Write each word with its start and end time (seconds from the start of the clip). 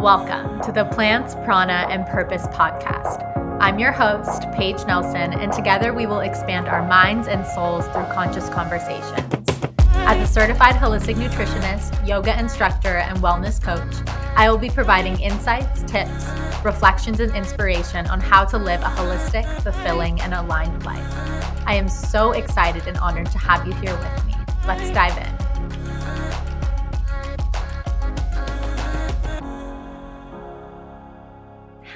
Welcome 0.00 0.62
to 0.62 0.72
the 0.72 0.86
Plants, 0.86 1.34
Prana, 1.44 1.86
and 1.90 2.06
Purpose 2.06 2.46
podcast. 2.46 3.20
I'm 3.60 3.78
your 3.78 3.92
host, 3.92 4.50
Paige 4.52 4.86
Nelson, 4.86 5.34
and 5.34 5.52
together 5.52 5.92
we 5.92 6.06
will 6.06 6.20
expand 6.20 6.68
our 6.68 6.82
minds 6.88 7.28
and 7.28 7.46
souls 7.46 7.84
through 7.88 8.06
conscious 8.06 8.48
conversations. 8.48 9.34
As 9.92 10.26
a 10.26 10.32
certified 10.32 10.76
holistic 10.76 11.16
nutritionist, 11.16 12.08
yoga 12.08 12.38
instructor, 12.40 12.96
and 12.96 13.18
wellness 13.18 13.62
coach, 13.62 13.94
I 14.36 14.50
will 14.50 14.56
be 14.56 14.70
providing 14.70 15.20
insights, 15.20 15.82
tips, 15.82 16.24
reflections, 16.64 17.20
and 17.20 17.36
inspiration 17.36 18.06
on 18.06 18.20
how 18.20 18.46
to 18.46 18.56
live 18.56 18.80
a 18.80 18.84
holistic, 18.84 19.44
fulfilling, 19.60 20.18
and 20.22 20.32
aligned 20.32 20.82
life. 20.86 21.12
I 21.66 21.74
am 21.74 21.90
so 21.90 22.32
excited 22.32 22.86
and 22.86 22.96
honored 22.96 23.30
to 23.32 23.38
have 23.38 23.66
you 23.66 23.74
here 23.74 23.94
with 23.98 24.26
me. 24.26 24.34
Let's 24.66 24.90
dive 24.92 25.18
in. 25.18 25.29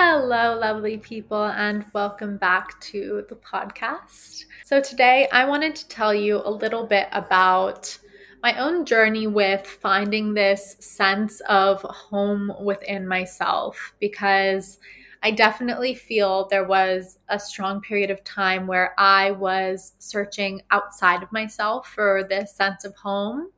Hello, 0.06 0.58
lovely 0.58 0.98
people, 0.98 1.46
and 1.46 1.86
welcome 1.94 2.36
back 2.36 2.78
to 2.78 3.24
the 3.30 3.36
podcast. 3.36 4.45
So, 4.62 4.78
today 4.78 5.26
I 5.32 5.46
wanted 5.46 5.74
to 5.76 5.88
tell 5.88 6.12
you 6.12 6.42
a 6.45 6.50
little 6.50 6.84
bit 6.84 7.08
about 7.10 7.96
my 8.42 8.54
own 8.59 8.84
journey 8.84 9.26
with 9.28 9.66
finding 9.66 10.34
this 10.34 10.76
sense 10.78 11.40
of 11.48 11.80
home 11.80 12.52
within 12.60 13.09
myself 13.09 13.95
because 13.98 14.78
I 15.22 15.30
definitely 15.30 15.95
feel 15.95 16.48
there 16.48 16.66
was 16.68 17.18
a 17.30 17.40
strong 17.40 17.80
period 17.80 18.10
of 18.10 18.23
time 18.24 18.66
where 18.66 18.95
I 18.98 19.30
was 19.30 19.95
searching 20.00 20.60
outside 20.70 21.23
of 21.23 21.32
myself 21.32 21.88
for 21.88 22.24
this 22.28 22.54
sense 22.54 22.84
of 22.84 22.95
home. 22.95 23.52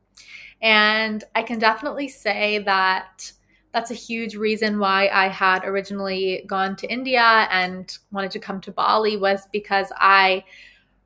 And 0.61 1.25
I 1.35 1.43
can 1.43 1.59
definitely 1.59 2.07
say 2.07 2.59
that 2.59 3.33
that's 3.77 3.91
a 3.91 3.93
huge 3.93 4.35
reason 4.35 4.79
why 4.79 5.07
I 5.07 5.27
had 5.27 5.63
originally 5.63 6.43
gone 6.47 6.75
to 6.77 6.91
India 6.91 7.47
and 7.51 7.95
wanted 8.11 8.31
to 8.31 8.39
come 8.39 8.59
to 8.61 8.71
Bali 8.71 9.17
was 9.17 9.41
because 9.53 9.91
I 9.95 10.45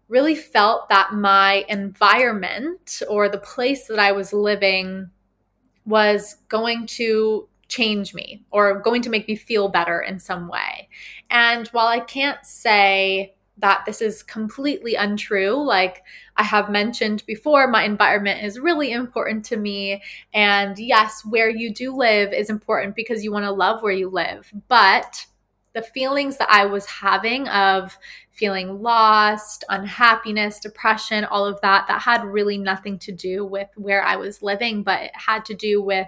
really 0.07 0.35
felt 0.35 0.87
that 0.87 1.13
my 1.13 1.65
environment 1.67 3.01
or 3.09 3.27
the 3.27 3.39
place 3.39 3.87
that 3.87 3.99
I 3.99 4.13
was 4.13 4.31
living 4.31 5.09
was 5.85 6.37
going 6.47 6.85
to 6.85 7.49
change 7.67 8.13
me 8.13 8.45
or 8.51 8.79
going 8.79 9.01
to 9.01 9.09
make 9.09 9.27
me 9.27 9.35
feel 9.35 9.67
better 9.67 9.99
in 9.99 10.17
some 10.17 10.47
way. 10.47 10.87
And 11.29 11.67
while 11.73 11.87
I 11.87 11.99
can't 11.99 12.45
say 12.45 13.35
that 13.61 13.83
this 13.85 14.01
is 14.01 14.23
completely 14.23 14.95
untrue. 14.95 15.55
Like 15.55 16.03
I 16.37 16.43
have 16.43 16.69
mentioned 16.69 17.23
before, 17.25 17.67
my 17.67 17.83
environment 17.83 18.43
is 18.43 18.59
really 18.59 18.91
important 18.91 19.45
to 19.45 19.57
me. 19.57 20.01
And 20.33 20.77
yes, 20.77 21.23
where 21.25 21.49
you 21.49 21.73
do 21.73 21.95
live 21.95 22.33
is 22.33 22.49
important 22.49 22.95
because 22.95 23.23
you 23.23 23.31
want 23.31 23.45
to 23.45 23.51
love 23.51 23.81
where 23.81 23.93
you 23.93 24.09
live. 24.09 24.51
But 24.67 25.25
the 25.73 25.81
feelings 25.81 26.37
that 26.37 26.49
I 26.51 26.65
was 26.65 26.85
having 26.85 27.47
of 27.47 27.97
feeling 28.31 28.81
lost, 28.81 29.63
unhappiness, 29.69 30.59
depression, 30.59 31.23
all 31.25 31.45
of 31.45 31.61
that, 31.61 31.85
that 31.87 32.01
had 32.01 32.25
really 32.25 32.57
nothing 32.57 32.97
to 32.99 33.11
do 33.11 33.45
with 33.45 33.67
where 33.75 34.03
I 34.03 34.15
was 34.15 34.41
living, 34.41 34.83
but 34.83 35.01
it 35.01 35.11
had 35.13 35.45
to 35.45 35.53
do 35.53 35.81
with 35.81 36.07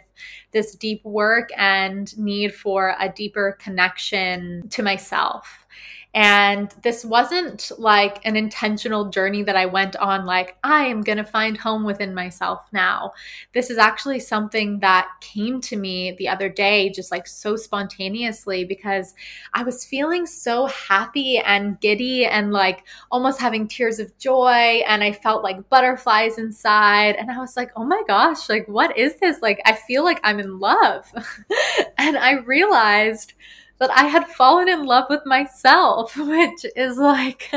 this 0.51 0.75
deep 0.75 1.03
work 1.05 1.49
and 1.57 2.17
need 2.17 2.53
for 2.53 2.95
a 2.99 3.09
deeper 3.09 3.57
connection 3.61 4.67
to 4.69 4.83
myself. 4.83 5.65
And 6.13 6.69
this 6.83 7.03
wasn't 7.03 7.71
like 7.79 8.23
an 8.23 8.35
intentional 8.35 9.09
journey 9.09 9.41
that 9.43 9.55
I 9.55 9.65
went 9.65 9.95
on, 9.95 10.27
like, 10.27 10.55
I 10.63 10.85
am 10.85 11.01
going 11.01 11.17
to 11.17 11.23
find 11.23 11.57
home 11.57 11.83
within 11.83 12.13
myself 12.13 12.67
now. 12.71 13.13
This 13.53 13.71
is 13.71 13.79
actually 13.79 14.19
something 14.19 14.79
that 14.81 15.09
came 15.21 15.59
to 15.61 15.75
me 15.75 16.11
the 16.11 16.27
other 16.27 16.49
day, 16.49 16.91
just 16.91 17.09
like 17.09 17.25
so 17.25 17.55
spontaneously, 17.55 18.63
because 18.63 19.15
I 19.55 19.63
was 19.63 19.85
feeling 19.85 20.27
so 20.27 20.67
happy 20.67 21.39
and 21.39 21.79
giddy 21.79 22.25
and 22.25 22.51
like 22.51 22.83
almost 23.09 23.41
having 23.41 23.67
tears 23.67 23.97
of 23.97 24.15
joy. 24.19 24.83
And 24.87 25.03
I 25.03 25.13
felt 25.13 25.43
like 25.43 25.67
butterflies 25.69 26.37
inside. 26.37 27.15
And 27.15 27.31
I 27.31 27.39
was 27.39 27.57
like, 27.57 27.71
oh 27.75 27.85
my 27.85 28.03
gosh, 28.07 28.49
like, 28.49 28.67
what 28.67 28.95
is 28.99 29.15
this? 29.15 29.41
Like, 29.41 29.61
I 29.65 29.73
feel 29.73 30.03
like 30.03 30.19
I'm 30.23 30.39
in 30.39 30.59
love. 30.59 31.11
and 31.97 32.17
I 32.17 32.33
realized 32.33 33.33
that 33.79 33.91
I 33.91 34.05
had 34.05 34.27
fallen 34.27 34.69
in 34.69 34.85
love 34.85 35.05
with 35.09 35.25
myself, 35.25 36.15
which 36.17 36.65
is 36.75 36.97
like, 36.97 37.51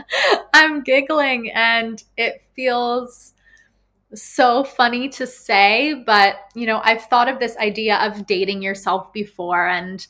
I'm 0.54 0.82
giggling 0.82 1.50
and 1.50 2.02
it 2.16 2.42
feels 2.54 3.34
so 4.14 4.62
funny 4.62 5.08
to 5.08 5.26
say, 5.26 5.94
but 5.94 6.36
you 6.54 6.66
know, 6.66 6.80
I've 6.84 7.04
thought 7.06 7.28
of 7.28 7.38
this 7.38 7.56
idea 7.56 7.96
of 7.96 8.26
dating 8.26 8.62
yourself 8.62 9.12
before 9.12 9.68
and 9.68 10.06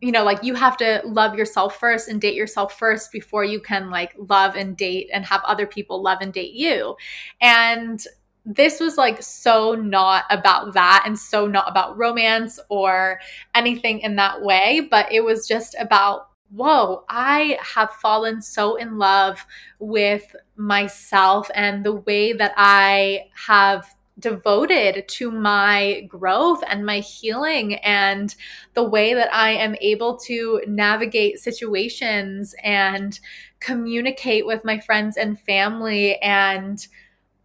you 0.00 0.12
know, 0.12 0.22
like 0.22 0.42
you 0.42 0.54
have 0.54 0.76
to 0.76 1.00
love 1.06 1.34
yourself 1.34 1.76
first 1.76 2.08
and 2.08 2.20
date 2.20 2.34
yourself 2.34 2.78
first 2.78 3.10
before 3.10 3.42
you 3.42 3.58
can 3.58 3.88
like 3.88 4.14
love 4.18 4.54
and 4.54 4.76
date 4.76 5.08
and 5.10 5.24
have 5.24 5.40
other 5.46 5.66
people 5.66 6.02
love 6.02 6.18
and 6.20 6.30
date 6.30 6.52
you. 6.52 6.94
And 7.40 8.04
this 8.44 8.78
was 8.80 8.96
like 8.96 9.22
so 9.22 9.74
not 9.74 10.24
about 10.30 10.74
that 10.74 11.04
and 11.06 11.18
so 11.18 11.46
not 11.46 11.68
about 11.68 11.96
romance 11.96 12.60
or 12.68 13.20
anything 13.54 14.00
in 14.00 14.16
that 14.16 14.42
way, 14.42 14.86
but 14.90 15.10
it 15.10 15.22
was 15.22 15.48
just 15.48 15.74
about 15.78 16.28
whoa, 16.50 17.04
I 17.08 17.58
have 17.74 17.90
fallen 17.94 18.40
so 18.40 18.76
in 18.76 18.96
love 18.96 19.44
with 19.80 20.36
myself 20.56 21.50
and 21.54 21.84
the 21.84 21.94
way 21.94 22.32
that 22.32 22.52
I 22.56 23.24
have 23.46 23.92
devoted 24.20 25.08
to 25.08 25.30
my 25.32 26.02
growth 26.08 26.62
and 26.68 26.86
my 26.86 27.00
healing 27.00 27.74
and 27.76 28.34
the 28.74 28.84
way 28.84 29.14
that 29.14 29.34
I 29.34 29.50
am 29.52 29.74
able 29.80 30.16
to 30.18 30.62
navigate 30.68 31.40
situations 31.40 32.54
and 32.62 33.18
communicate 33.58 34.46
with 34.46 34.64
my 34.64 34.78
friends 34.78 35.16
and 35.16 35.40
family 35.40 36.16
and 36.20 36.86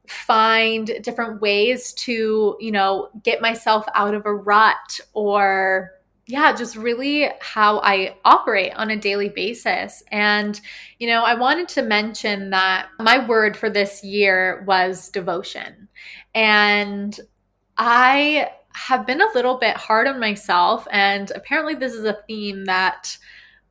find 0.09 0.91
different 1.01 1.41
ways 1.41 1.93
to, 1.93 2.57
you 2.59 2.71
know, 2.71 3.09
get 3.23 3.41
myself 3.41 3.85
out 3.93 4.13
of 4.13 4.25
a 4.25 4.33
rut 4.33 4.99
or 5.13 5.91
yeah, 6.29 6.53
just 6.55 6.75
really 6.75 7.27
how 7.39 7.79
I 7.79 8.15
operate 8.23 8.73
on 8.75 8.91
a 8.91 8.95
daily 8.95 9.29
basis. 9.29 10.03
And, 10.11 10.61
you 10.99 11.07
know, 11.07 11.23
I 11.23 11.33
wanted 11.33 11.67
to 11.69 11.81
mention 11.81 12.51
that 12.51 12.87
my 12.99 13.25
word 13.25 13.57
for 13.57 13.67
this 13.67 14.03
year 14.03 14.63
was 14.67 15.09
devotion. 15.09 15.87
And 16.35 17.19
I 17.79 18.51
have 18.73 19.07
been 19.07 19.21
a 19.21 19.33
little 19.33 19.57
bit 19.57 19.75
hard 19.75 20.05
on 20.05 20.19
myself. 20.19 20.87
And 20.91 21.31
apparently, 21.31 21.73
this 21.73 21.93
is 21.93 22.05
a 22.05 22.19
theme 22.27 22.65
that 22.65 23.17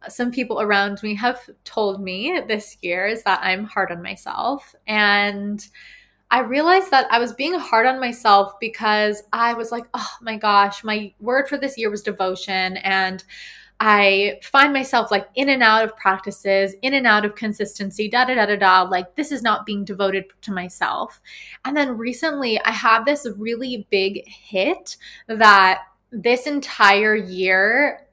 some 0.09 0.32
people 0.32 0.60
around 0.60 1.00
me 1.03 1.15
have 1.15 1.49
told 1.62 2.03
me 2.03 2.41
this 2.49 2.76
year 2.81 3.06
is 3.06 3.22
that 3.22 3.41
I'm 3.41 3.65
hard 3.66 3.93
on 3.93 4.03
myself. 4.03 4.75
And 4.88 5.65
I 6.31 6.41
realized 6.41 6.91
that 6.91 7.06
I 7.11 7.19
was 7.19 7.33
being 7.33 7.55
hard 7.55 7.87
on 7.87 8.00
myself 8.00 8.55
because 8.61 9.22
I 9.33 9.55
was 9.55 9.72
like, 9.72 9.84
oh 9.94 10.11
my 10.21 10.37
gosh, 10.37 10.84
my 10.84 11.12
word 11.21 11.49
for 11.49 11.56
this 11.56 11.78
year 11.78 11.91
was 11.91 12.03
devotion. 12.03 12.77
And 12.78 13.25
I 13.81 14.41
find 14.43 14.72
myself 14.72 15.11
like 15.11 15.28
in 15.37 15.49
and 15.49 15.62
out 15.62 15.84
of 15.84 15.97
practices, 15.97 16.75
in 16.83 16.94
and 16.94 17.06
out 17.06 17.25
of 17.25 17.37
consistency, 17.37 18.09
da 18.09 18.25
da 18.25 18.34
da 18.34 18.47
da 18.47 18.56
da. 18.56 18.83
Like, 18.83 19.15
this 19.15 19.31
is 19.31 19.43
not 19.43 19.65
being 19.65 19.84
devoted 19.84 20.25
to 20.43 20.53
myself. 20.53 21.21
And 21.65 21.77
then 21.77 21.97
recently, 21.97 22.61
I 22.61 22.72
had 22.72 23.05
this 23.05 23.27
really 23.37 23.87
big 23.91 24.27
hit 24.27 24.97
that 25.28 25.83
this 26.11 26.47
entire 26.47 27.15
year 27.15 28.08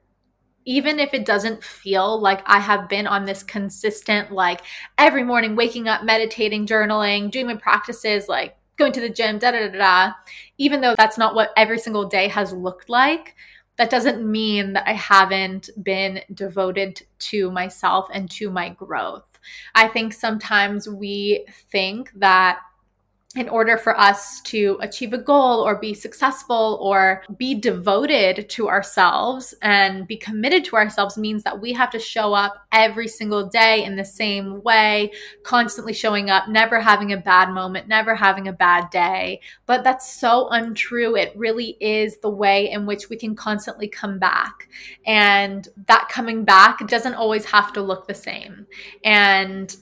even 0.66 0.98
if 0.98 1.14
it 1.14 1.24
doesn't 1.24 1.64
feel 1.64 2.20
like 2.20 2.42
I 2.44 2.58
have 2.58 2.88
been 2.88 3.06
on 3.06 3.24
this 3.24 3.42
consistent, 3.42 4.32
like 4.32 4.60
every 4.98 5.22
morning 5.22 5.56
waking 5.56 5.88
up, 5.88 6.02
meditating, 6.02 6.66
journaling, 6.66 7.30
doing 7.30 7.46
my 7.46 7.54
practices, 7.54 8.28
like 8.28 8.56
going 8.76 8.92
to 8.92 9.00
the 9.00 9.08
gym, 9.08 9.38
da 9.38 9.52
da 9.52 9.68
da 9.68 9.78
da, 9.78 10.12
even 10.58 10.80
though 10.80 10.94
that's 10.98 11.16
not 11.16 11.34
what 11.34 11.52
every 11.56 11.78
single 11.78 12.08
day 12.08 12.28
has 12.28 12.52
looked 12.52 12.88
like, 12.88 13.36
that 13.76 13.90
doesn't 13.90 14.28
mean 14.28 14.72
that 14.72 14.88
I 14.88 14.92
haven't 14.92 15.70
been 15.82 16.20
devoted 16.34 17.00
to 17.18 17.50
myself 17.50 18.08
and 18.12 18.30
to 18.32 18.50
my 18.50 18.70
growth. 18.70 19.24
I 19.74 19.86
think 19.86 20.12
sometimes 20.12 20.88
we 20.88 21.46
think 21.70 22.10
that 22.16 22.58
in 23.36 23.48
order 23.48 23.76
for 23.76 23.98
us 23.98 24.40
to 24.40 24.78
achieve 24.80 25.12
a 25.12 25.18
goal 25.18 25.60
or 25.60 25.76
be 25.76 25.92
successful 25.92 26.78
or 26.80 27.22
be 27.36 27.54
devoted 27.54 28.48
to 28.48 28.68
ourselves 28.68 29.54
and 29.62 30.06
be 30.06 30.16
committed 30.16 30.64
to 30.64 30.76
ourselves 30.76 31.18
means 31.18 31.42
that 31.42 31.60
we 31.60 31.72
have 31.72 31.90
to 31.90 31.98
show 31.98 32.32
up 32.32 32.66
every 32.72 33.06
single 33.06 33.46
day 33.46 33.84
in 33.84 33.94
the 33.96 34.04
same 34.04 34.62
way, 34.62 35.12
constantly 35.42 35.92
showing 35.92 36.30
up, 36.30 36.48
never 36.48 36.80
having 36.80 37.12
a 37.12 37.16
bad 37.16 37.50
moment, 37.50 37.88
never 37.88 38.14
having 38.14 38.48
a 38.48 38.52
bad 38.52 38.88
day. 38.90 39.40
But 39.66 39.84
that's 39.84 40.10
so 40.10 40.48
untrue. 40.48 41.16
It 41.16 41.32
really 41.36 41.76
is 41.80 42.18
the 42.18 42.30
way 42.30 42.70
in 42.70 42.86
which 42.86 43.10
we 43.10 43.16
can 43.16 43.34
constantly 43.34 43.88
come 43.88 44.18
back. 44.18 44.68
And 45.06 45.68
that 45.86 46.08
coming 46.08 46.44
back 46.44 46.86
doesn't 46.88 47.14
always 47.14 47.44
have 47.46 47.72
to 47.74 47.82
look 47.82 48.06
the 48.06 48.14
same. 48.14 48.66
And 49.04 49.76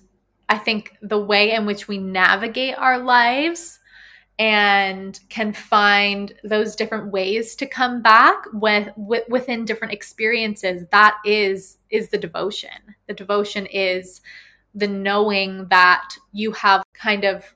I 0.49 0.59
think 0.59 0.97
the 1.03 1.19
way 1.19 1.53
in 1.53 1.67
which 1.67 1.89
we 1.89 1.99
navigate 1.99 2.77
our 2.79 2.99
lives 2.99 3.81
and 4.39 5.19
can 5.29 5.53
find 5.53 6.35
those 6.43 6.75
different 6.75 7.13
ways 7.13 7.55
to 7.57 7.67
come 7.67 8.03
back 8.03 8.37
with, 8.53 8.89
with, 8.97 9.23
within 9.29 9.65
different 9.65 9.93
experiences 9.93 10.85
that 10.91 11.17
is 11.25 11.79
is 11.89 12.09
the 12.09 12.19
devotion 12.19 12.97
the 13.07 13.15
devotion 13.15 13.67
is 13.67 14.21
the 14.75 14.89
knowing 14.89 15.69
that 15.69 16.17
you 16.33 16.51
have 16.51 16.83
kind 16.95 17.25
of 17.25 17.55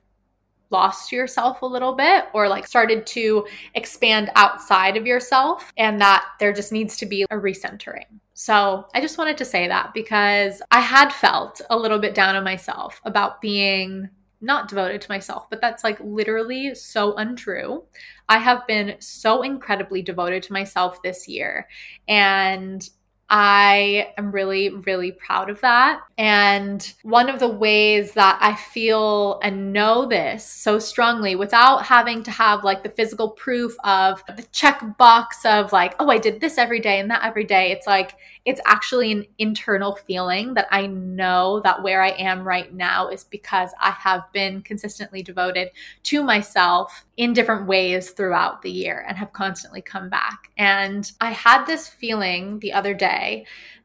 lost 0.71 1.11
yourself 1.11 1.61
a 1.61 1.65
little 1.65 1.95
bit 1.95 2.25
or 2.33 2.47
like 2.47 2.67
started 2.67 3.05
to 3.05 3.45
expand 3.73 4.29
outside 4.35 4.97
of 4.97 5.05
yourself 5.05 5.73
and 5.77 5.99
that 5.99 6.25
there 6.39 6.53
just 6.53 6.71
needs 6.71 6.97
to 6.97 7.05
be 7.05 7.23
a 7.23 7.35
recentering. 7.35 8.05
So 8.41 8.85
I 8.95 9.01
just 9.01 9.17
wanted 9.17 9.37
to 9.39 9.43
say 9.43 9.67
that 9.67 9.93
because 9.93 10.61
I 10.71 10.79
had 10.79 11.11
felt 11.11 11.59
a 11.69 11.77
little 11.77 11.99
bit 11.99 12.15
down 12.15 12.37
on 12.37 12.43
myself 12.45 13.01
about 13.03 13.41
being 13.41 14.09
not 14.39 14.69
devoted 14.69 15.01
to 15.01 15.11
myself, 15.11 15.49
but 15.49 15.59
that's 15.59 15.83
like 15.83 15.99
literally 15.99 16.73
so 16.73 17.15
untrue. 17.17 17.83
I 18.29 18.37
have 18.37 18.65
been 18.65 18.95
so 18.99 19.41
incredibly 19.41 20.01
devoted 20.01 20.41
to 20.43 20.53
myself 20.53 21.01
this 21.01 21.27
year. 21.27 21.67
And 22.07 22.89
I 23.29 24.11
am 24.17 24.31
really, 24.31 24.69
really 24.69 25.11
proud 25.11 25.49
of 25.49 25.61
that. 25.61 26.01
And 26.17 26.91
one 27.03 27.29
of 27.29 27.39
the 27.39 27.47
ways 27.47 28.13
that 28.13 28.39
I 28.41 28.55
feel 28.55 29.39
and 29.43 29.71
know 29.71 30.05
this 30.05 30.43
so 30.43 30.79
strongly 30.79 31.35
without 31.35 31.85
having 31.85 32.23
to 32.23 32.31
have 32.31 32.63
like 32.63 32.81
the 32.81 32.89
physical 32.89 33.29
proof 33.29 33.75
of 33.83 34.23
the 34.35 34.43
check 34.51 34.83
box 34.97 35.45
of 35.45 35.71
like, 35.71 35.95
oh, 35.99 36.09
I 36.09 36.17
did 36.17 36.41
this 36.41 36.57
every 36.57 36.79
day 36.79 36.99
and 36.99 37.11
that 37.11 37.23
every 37.23 37.43
day, 37.43 37.71
it's 37.71 37.85
like, 37.85 38.15
it's 38.45 38.61
actually 38.65 39.11
an 39.11 39.25
internal 39.37 39.95
feeling 39.95 40.55
that 40.55 40.67
I 40.71 40.87
know 40.87 41.61
that 41.63 41.83
where 41.83 42.01
I 42.01 42.09
am 42.11 42.47
right 42.47 42.73
now 42.73 43.09
is 43.09 43.25
because 43.25 43.69
I 43.79 43.91
have 43.91 44.23
been 44.33 44.61
consistently 44.61 45.21
devoted 45.21 45.69
to 46.03 46.23
myself 46.23 47.05
in 47.17 47.33
different 47.33 47.67
ways 47.67 48.11
throughout 48.11 48.61
the 48.61 48.71
year 48.71 49.05
and 49.07 49.17
have 49.17 49.33
constantly 49.33 49.81
come 49.81 50.09
back. 50.09 50.49
And 50.57 51.11
I 51.21 51.31
had 51.31 51.65
this 51.65 51.87
feeling 51.87 52.59
the 52.59 52.73
other 52.73 52.93
day 52.93 53.18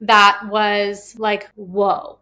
that 0.01 0.43
was 0.49 1.19
like, 1.19 1.49
whoa, 1.55 2.19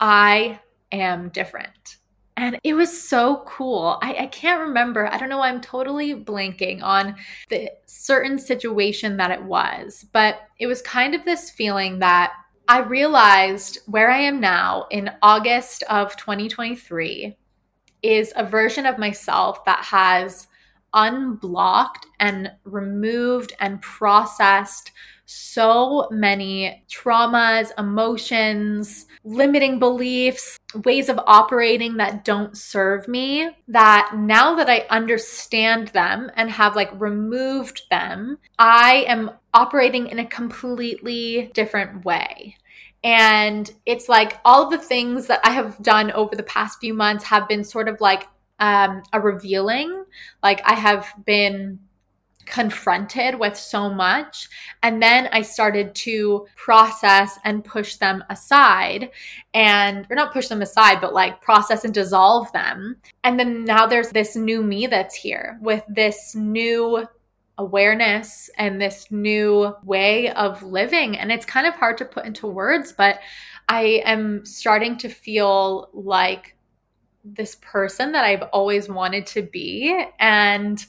I 0.00 0.60
am 0.92 1.28
different. 1.28 1.96
And 2.36 2.58
it 2.64 2.74
was 2.74 3.00
so 3.00 3.44
cool. 3.46 3.98
I, 4.02 4.14
I, 4.22 4.26
can't 4.26 4.68
remember. 4.68 5.06
I 5.06 5.18
don't 5.18 5.28
know. 5.28 5.40
I'm 5.40 5.60
totally 5.60 6.14
blanking 6.16 6.82
on 6.82 7.14
the 7.48 7.70
certain 7.86 8.40
situation 8.40 9.16
that 9.18 9.30
it 9.30 9.42
was, 9.42 10.04
but 10.12 10.40
it 10.58 10.66
was 10.66 10.82
kind 10.82 11.14
of 11.14 11.24
this 11.24 11.50
feeling 11.50 12.00
that 12.00 12.32
I 12.66 12.80
realized 12.80 13.78
where 13.86 14.10
I 14.10 14.18
am 14.18 14.40
now 14.40 14.86
in 14.90 15.12
August 15.22 15.84
of 15.84 16.16
2023 16.16 17.36
is 18.02 18.32
a 18.36 18.44
version 18.44 18.84
of 18.84 18.98
myself 18.98 19.64
that 19.66 19.84
has 19.84 20.48
unblocked 20.92 22.06
and 22.20 22.50
removed 22.64 23.52
and 23.60 23.80
processed 23.82 24.92
so 25.26 26.08
many 26.10 26.84
traumas, 26.88 27.70
emotions, 27.78 29.06
limiting 29.24 29.78
beliefs, 29.78 30.58
ways 30.84 31.08
of 31.08 31.20
operating 31.26 31.96
that 31.96 32.24
don't 32.24 32.56
serve 32.56 33.08
me. 33.08 33.50
That 33.68 34.12
now 34.16 34.54
that 34.56 34.68
I 34.68 34.86
understand 34.90 35.88
them 35.88 36.30
and 36.36 36.50
have 36.50 36.76
like 36.76 36.90
removed 37.00 37.82
them, 37.90 38.38
I 38.58 39.04
am 39.08 39.30
operating 39.52 40.08
in 40.08 40.18
a 40.18 40.26
completely 40.26 41.50
different 41.54 42.04
way. 42.04 42.56
And 43.02 43.70
it's 43.84 44.08
like 44.08 44.40
all 44.44 44.70
the 44.70 44.78
things 44.78 45.26
that 45.26 45.40
I 45.44 45.50
have 45.50 45.80
done 45.82 46.10
over 46.12 46.34
the 46.34 46.42
past 46.42 46.80
few 46.80 46.94
months 46.94 47.24
have 47.24 47.46
been 47.48 47.62
sort 47.62 47.88
of 47.88 48.00
like 48.00 48.26
um, 48.58 49.02
a 49.12 49.20
revealing. 49.20 50.04
Like 50.42 50.62
I 50.64 50.74
have 50.74 51.12
been 51.24 51.80
confronted 52.46 53.38
with 53.38 53.56
so 53.56 53.90
much. 53.90 54.48
And 54.82 55.02
then 55.02 55.28
I 55.32 55.42
started 55.42 55.94
to 55.96 56.46
process 56.56 57.38
and 57.44 57.64
push 57.64 57.96
them 57.96 58.24
aside 58.30 59.10
and, 59.52 60.06
or 60.10 60.16
not 60.16 60.32
push 60.32 60.48
them 60.48 60.62
aside, 60.62 61.00
but 61.00 61.14
like 61.14 61.40
process 61.40 61.84
and 61.84 61.94
dissolve 61.94 62.52
them. 62.52 62.96
And 63.22 63.38
then 63.38 63.64
now 63.64 63.86
there's 63.86 64.10
this 64.10 64.36
new 64.36 64.62
me 64.62 64.86
that's 64.86 65.14
here 65.14 65.58
with 65.62 65.82
this 65.88 66.34
new 66.34 67.06
awareness 67.58 68.50
and 68.58 68.80
this 68.80 69.10
new 69.10 69.74
way 69.84 70.30
of 70.30 70.62
living. 70.62 71.16
And 71.16 71.30
it's 71.30 71.46
kind 71.46 71.66
of 71.66 71.74
hard 71.74 71.98
to 71.98 72.04
put 72.04 72.24
into 72.24 72.46
words, 72.46 72.92
but 72.92 73.20
I 73.68 74.02
am 74.04 74.44
starting 74.44 74.98
to 74.98 75.08
feel 75.08 75.88
like 75.92 76.56
this 77.24 77.56
person 77.62 78.12
that 78.12 78.24
I've 78.24 78.42
always 78.52 78.88
wanted 78.88 79.26
to 79.28 79.42
be. 79.42 80.04
And 80.18 80.84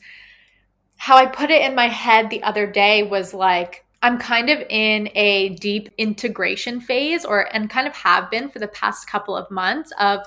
how 1.05 1.17
I 1.17 1.27
put 1.27 1.51
it 1.51 1.61
in 1.61 1.75
my 1.75 1.87
head 1.87 2.31
the 2.31 2.41
other 2.41 2.65
day 2.65 3.03
was 3.03 3.31
like, 3.31 3.85
I'm 4.01 4.17
kind 4.17 4.49
of 4.49 4.59
in 4.71 5.07
a 5.13 5.49
deep 5.49 5.89
integration 5.99 6.81
phase, 6.81 7.23
or 7.23 7.47
and 7.53 7.69
kind 7.69 7.87
of 7.87 7.93
have 7.93 8.31
been 8.31 8.49
for 8.49 8.57
the 8.57 8.69
past 8.69 9.07
couple 9.07 9.37
of 9.37 9.51
months 9.51 9.93
of 9.99 10.25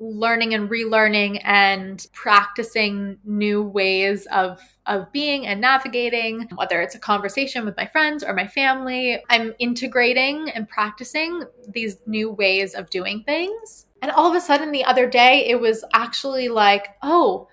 learning 0.00 0.52
and 0.52 0.68
relearning 0.68 1.40
and 1.44 2.04
practicing 2.12 3.18
new 3.24 3.62
ways 3.62 4.26
of 4.32 4.60
of 4.86 5.12
being 5.12 5.46
and 5.46 5.60
navigating 5.60 6.48
whether 6.56 6.80
it's 6.80 6.96
a 6.96 6.98
conversation 6.98 7.64
with 7.64 7.76
my 7.76 7.86
friends 7.86 8.24
or 8.24 8.34
my 8.34 8.48
family. 8.48 9.22
I'm 9.30 9.54
integrating 9.60 10.50
and 10.50 10.68
practicing 10.68 11.44
these 11.68 11.98
new 12.04 12.32
ways 12.32 12.74
of 12.74 12.90
doing 12.90 13.22
things. 13.22 13.86
And 14.02 14.10
all 14.10 14.28
of 14.28 14.34
a 14.34 14.40
sudden 14.40 14.72
the 14.72 14.84
other 14.86 15.08
day 15.08 15.46
it 15.46 15.60
was 15.60 15.84
actually 15.94 16.48
like 16.48 16.88
oh 17.04 17.46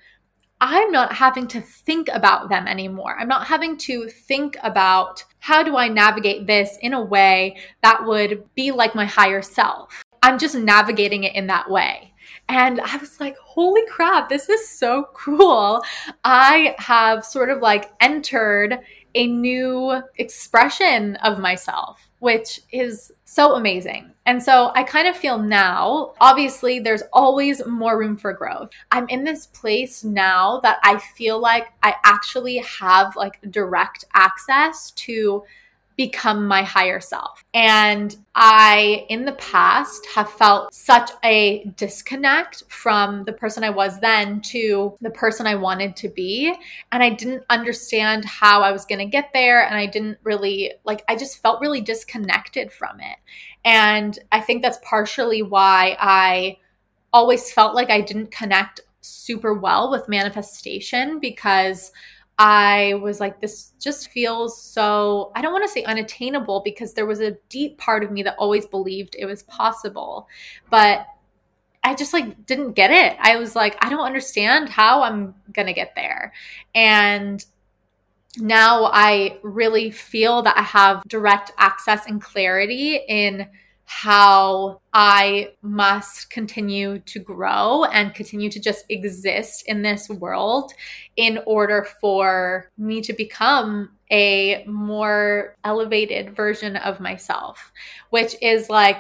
I'm 0.65 0.92
not 0.92 1.12
having 1.12 1.45
to 1.48 1.60
think 1.60 2.07
about 2.13 2.48
them 2.48 2.69
anymore. 2.69 3.18
I'm 3.19 3.27
not 3.27 3.48
having 3.48 3.75
to 3.80 4.07
think 4.07 4.56
about 4.63 5.21
how 5.39 5.62
do 5.62 5.75
I 5.75 5.89
navigate 5.89 6.48
this 6.48 6.77
in 6.81 6.94
a 6.94 7.04
way 7.04 7.57
that 7.81 8.06
would 8.06 8.45
be 8.56 8.71
like 8.71 8.95
my 8.95 9.04
higher 9.04 9.42
self. 9.42 10.01
I'm 10.21 10.39
just 10.39 10.56
navigating 10.56 11.25
it 11.25 11.36
in 11.36 11.48
that 11.48 11.69
way. 11.69 12.13
And 12.48 12.80
I 12.80 12.95
was 12.95 13.19
like, 13.19 13.36
holy 13.39 13.86
crap, 13.88 14.30
this 14.30 14.48
is 14.48 14.69
so 14.69 15.10
cool. 15.13 15.83
I 16.24 16.75
have 16.80 17.25
sort 17.25 17.50
of 17.50 17.60
like 17.60 17.92
entered 18.00 18.80
a 19.15 19.27
new 19.27 20.01
expression 20.15 21.18
of 21.18 21.39
myself, 21.39 22.10
which 22.24 22.62
is 22.72 23.12
so 23.25 23.56
amazing. 23.56 24.10
And 24.25 24.42
so 24.42 24.72
I 24.75 24.84
kind 24.84 25.10
of 25.10 25.18
feel 25.18 25.38
now, 25.38 26.14
obviously, 26.22 26.80
there's 26.80 27.04
always 27.12 27.62
more 27.66 28.00
room 28.00 28.16
for 28.16 28.31
growth. 28.31 28.70
I'm 28.94 29.10
in 29.10 29.25
this 29.25 29.48
place 29.48 30.06
now 30.06 30.62
that 30.62 30.78
I 30.84 31.00
feel 31.18 31.42
like 31.42 31.74
I 31.84 31.96
actually 32.06 32.60
have 32.60 33.18
like 33.18 33.42
direct 33.51 34.06
access 34.13 34.92
to 34.92 35.44
become 35.95 36.47
my 36.47 36.63
higher 36.63 37.00
self. 37.00 37.43
And 37.53 38.15
I, 38.35 39.05
in 39.09 39.25
the 39.25 39.33
past, 39.33 40.05
have 40.15 40.29
felt 40.29 40.73
such 40.73 41.12
a 41.23 41.65
disconnect 41.77 42.63
from 42.67 43.23
the 43.25 43.33
person 43.33 43.63
I 43.63 43.69
was 43.69 44.00
then 44.00 44.41
to 44.41 44.97
the 45.01 45.12
person 45.12 45.45
I 45.45 45.55
wanted 45.55 45.95
to 45.97 46.09
be. 46.09 46.53
And 46.91 47.03
I 47.03 47.09
didn't 47.09 47.43
understand 47.50 48.25
how 48.25 48.62
I 48.62 48.71
was 48.71 48.85
going 48.85 49.00
to 49.00 49.05
get 49.05 49.29
there. 49.33 49.65
And 49.65 49.75
I 49.75 49.85
didn't 49.85 50.17
really, 50.23 50.73
like, 50.83 51.03
I 51.07 51.15
just 51.15 51.41
felt 51.41 51.62
really 51.62 51.81
disconnected 51.81 52.71
from 52.71 53.00
it. 53.00 53.17
And 53.63 54.17
I 54.31 54.41
think 54.41 54.62
that's 54.62 54.79
partially 54.83 55.43
why 55.43 55.95
I 56.00 56.57
always 57.12 57.51
felt 57.51 57.75
like 57.75 57.91
I 57.91 58.01
didn't 58.01 58.31
connect 58.31 58.81
super 59.01 59.53
well 59.53 59.91
with 59.91 60.09
manifestation 60.09 61.19
because 61.19 61.91
I 62.40 62.96
was 62.96 63.20
like, 63.20 63.40
this 63.40 63.74
just 63.80 64.10
feels 64.10 64.60
so, 64.60 65.32
I 65.36 65.42
don't 65.42 65.54
want 65.54 65.66
to 65.66 65.72
say 65.72 65.84
unattainable 65.84 66.62
because 66.66 66.94
there 66.94 67.06
was 67.06 67.20
a 67.20 67.38
deep 67.50 67.78
part 67.78 68.04
of 68.04 68.12
me 68.12 68.24
that 68.24 68.36
always 68.38 68.66
believed 68.66 69.16
it 69.18 69.25
was 69.25 69.44
possible. 69.44 70.28
But 70.70 71.06
I 71.84 71.94
just 71.96 72.13
like 72.13 72.46
didn't 72.46 72.74
get 72.74 72.92
it. 72.92 73.18
I 73.20 73.36
was 73.36 73.56
like, 73.56 73.78
I 73.86 73.90
don't 73.90 74.06
understand 74.06 74.70
how 74.70 75.04
I'm 75.04 75.36
going 75.52 75.68
to 75.68 75.74
get 75.74 75.94
there. 75.96 76.34
And 76.74 77.44
now 78.38 78.86
I 78.86 79.38
really 79.44 79.92
feel 79.92 80.42
that 80.42 80.58
I 80.58 80.63
have 80.63 81.04
direct 81.08 81.52
access 81.58 82.08
and 82.08 82.22
clarity 82.22 83.00
in 83.08 83.48
how 83.95 84.81
I 84.91 85.53
must 85.62 86.31
continue 86.31 86.97
to 87.00 87.19
grow 87.19 87.85
and 87.85 88.13
continue 88.13 88.50
to 88.50 88.59
just 88.59 88.85
exist 88.89 89.63
in 89.67 89.83
this 89.83 90.09
world 90.09 90.73
in 91.15 91.39
order 91.45 91.88
for 92.01 92.71
me 92.75 93.01
to 93.01 93.13
become 93.13 93.91
a 94.12 94.65
more 94.65 95.55
elevated 95.63 96.35
version 96.35 96.75
of 96.77 97.00
myself, 97.00 97.71
which 98.09 98.35
is 98.41 98.67
like, 98.67 98.97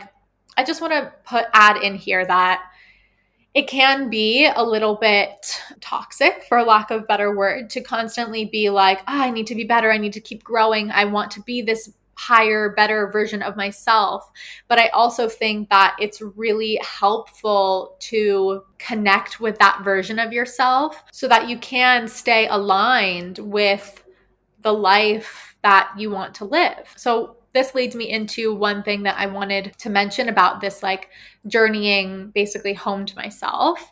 I 0.57 0.63
just 0.63 0.79
want 0.79 0.93
to 0.93 1.11
put 1.25 1.45
add 1.53 1.83
in 1.83 1.95
here 1.95 2.23
that 2.27 2.63
it 3.55 3.67
can 3.67 4.11
be 4.11 4.47
a 4.55 4.63
little 4.63 4.95
bit 4.95 5.59
toxic 5.81 6.43
for 6.47 6.63
lack 6.63 6.91
of 6.91 7.07
better 7.07 7.35
word 7.35 7.69
to 7.71 7.81
constantly 7.81 8.45
be 8.45 8.69
like 8.69 8.99
oh, 9.01 9.03
i 9.07 9.31
need 9.31 9.47
to 9.47 9.55
be 9.55 9.63
better. 9.63 9.91
I 9.91 9.97
need 9.97 10.13
to 10.13 10.21
keep 10.21 10.43
growing. 10.43 10.91
I 10.91 11.05
want 11.05 11.31
to 11.31 11.41
be 11.41 11.61
this 11.63 11.91
higher, 12.15 12.69
better 12.69 13.09
version 13.11 13.41
of 13.41 13.55
myself. 13.55 14.29
But 14.67 14.79
I 14.79 14.87
also 14.89 15.27
think 15.27 15.69
that 15.69 15.95
it's 15.99 16.21
really 16.21 16.79
helpful 16.83 17.95
to 18.01 18.63
connect 18.77 19.39
with 19.39 19.57
that 19.59 19.81
version 19.83 20.19
of 20.19 20.33
yourself 20.33 21.03
so 21.11 21.27
that 21.27 21.49
you 21.49 21.57
can 21.57 22.07
stay 22.07 22.47
aligned 22.47 23.39
with 23.39 24.03
the 24.61 24.73
life 24.73 25.55
that 25.63 25.91
you 25.97 26.09
want 26.09 26.35
to 26.35 26.45
live. 26.45 26.93
So, 26.95 27.37
this 27.53 27.75
leads 27.75 27.95
me 27.95 28.09
into 28.09 28.55
one 28.55 28.81
thing 28.81 29.03
that 29.03 29.19
I 29.19 29.27
wanted 29.27 29.75
to 29.77 29.89
mention 29.91 30.27
about 30.27 30.59
this 30.59 30.81
like 30.81 31.09
journeying 31.45 32.31
basically 32.31 32.73
home 32.73 33.05
to 33.05 33.15
myself 33.15 33.91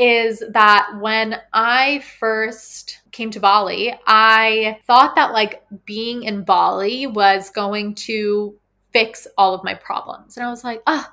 is 0.00 0.42
that 0.52 0.90
when 0.98 1.36
I 1.52 2.02
first 2.18 3.02
came 3.12 3.30
to 3.32 3.38
Bali, 3.38 3.94
I 4.06 4.78
thought 4.86 5.14
that 5.14 5.34
like 5.34 5.62
being 5.84 6.22
in 6.22 6.42
Bali 6.42 7.06
was 7.06 7.50
going 7.50 7.94
to 7.96 8.54
fix 8.92 9.26
all 9.36 9.54
of 9.54 9.62
my 9.62 9.74
problems. 9.74 10.38
And 10.38 10.46
I 10.46 10.48
was 10.48 10.64
like, 10.64 10.82
oh, 10.86 11.06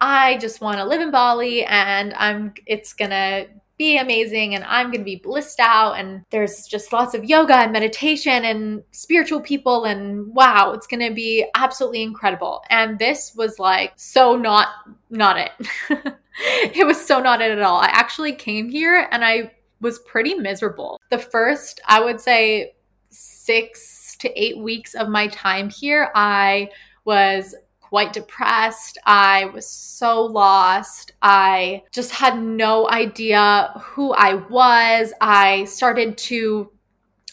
I 0.00 0.36
just 0.38 0.60
want 0.60 0.78
to 0.78 0.84
live 0.84 1.00
in 1.00 1.12
Bali 1.12 1.64
and 1.64 2.12
I'm 2.14 2.52
it's 2.66 2.92
gonna 2.92 3.46
be 3.76 3.98
amazing 3.98 4.54
and 4.54 4.64
I'm 4.64 4.86
going 4.86 5.00
to 5.00 5.04
be 5.04 5.16
blissed 5.16 5.60
out 5.60 5.94
and 5.94 6.22
there's 6.30 6.66
just 6.66 6.92
lots 6.92 7.14
of 7.14 7.24
yoga 7.24 7.54
and 7.54 7.72
meditation 7.72 8.44
and 8.44 8.82
spiritual 8.92 9.40
people 9.40 9.84
and 9.84 10.32
wow 10.34 10.72
it's 10.72 10.86
going 10.86 11.06
to 11.06 11.14
be 11.14 11.46
absolutely 11.54 12.02
incredible. 12.02 12.62
And 12.70 12.98
this 12.98 13.34
was 13.34 13.58
like 13.58 13.92
so 13.96 14.36
not 14.36 14.68
not 15.10 15.38
it. 15.38 16.14
It 16.36 16.84
was 16.84 17.04
so 17.04 17.20
not 17.20 17.40
it 17.40 17.52
at 17.52 17.62
all. 17.62 17.78
I 17.78 17.86
actually 17.92 18.32
came 18.32 18.68
here 18.68 19.08
and 19.12 19.24
I 19.24 19.52
was 19.80 20.00
pretty 20.00 20.34
miserable. 20.34 21.00
The 21.10 21.18
first 21.18 21.80
I 21.86 22.00
would 22.00 22.20
say 22.20 22.74
6 23.10 24.16
to 24.18 24.42
8 24.42 24.58
weeks 24.58 24.94
of 24.94 25.08
my 25.08 25.28
time 25.28 25.70
here 25.70 26.10
I 26.14 26.70
was 27.04 27.54
quite 27.94 28.12
depressed. 28.12 28.98
I 29.06 29.44
was 29.54 29.68
so 29.68 30.24
lost. 30.24 31.12
I 31.22 31.84
just 31.92 32.10
had 32.10 32.42
no 32.42 32.90
idea 32.90 33.70
who 33.80 34.12
I 34.14 34.34
was. 34.34 35.12
I 35.20 35.62
started 35.66 36.18
to 36.18 36.72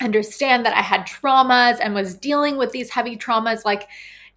understand 0.02 0.64
that 0.68 0.78
I 0.78 0.84
had 0.84 1.08
traumas 1.08 1.80
and 1.82 1.96
was 1.96 2.14
dealing 2.14 2.58
with 2.58 2.72
these 2.72 2.92
heavy 2.92 3.18
traumas. 3.18 3.66
Like, 3.66 3.88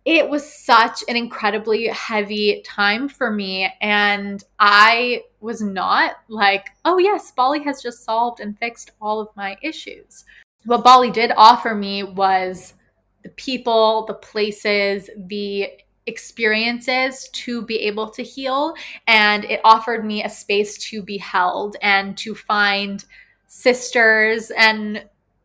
it 0.07 0.27
was 0.27 0.51
such 0.51 1.05
an 1.09 1.17
incredibly 1.17 1.89
heavy 1.89 2.63
time 2.65 3.07
for 3.07 3.31
me. 3.31 3.71
And 3.83 4.43
I 4.59 5.25
was 5.41 5.61
not 5.61 6.13
like, 6.29 6.71
oh, 6.87 6.97
yes, 6.97 7.33
Bali 7.33 7.63
has 7.65 7.83
just 7.83 8.03
solved 8.03 8.41
and 8.41 8.59
fixed 8.59 8.93
all 8.99 9.21
of 9.21 9.29
my 9.37 9.59
issues. 9.61 10.25
What 10.65 10.85
Bali 10.85 11.11
did 11.11 11.33
offer 11.37 11.75
me 11.75 12.03
was 12.03 12.73
the 13.25 13.29
people, 13.29 14.07
the 14.07 14.15
places, 14.15 15.11
the 15.27 15.69
experiences 16.07 17.29
to 17.33 17.63
be 17.63 17.77
able 17.83 18.11
to 18.11 18.23
heal. 18.23 18.75
And 19.07 19.45
it 19.45 19.61
offered 19.65 20.05
me 20.05 20.23
a 20.23 20.29
space 20.29 20.79
to 20.91 21.03
be 21.03 21.19
held 21.19 21.77
and 21.83 22.17
to 22.19 22.35
find 22.35 23.05
sisters 23.47 24.51
and 24.57 25.05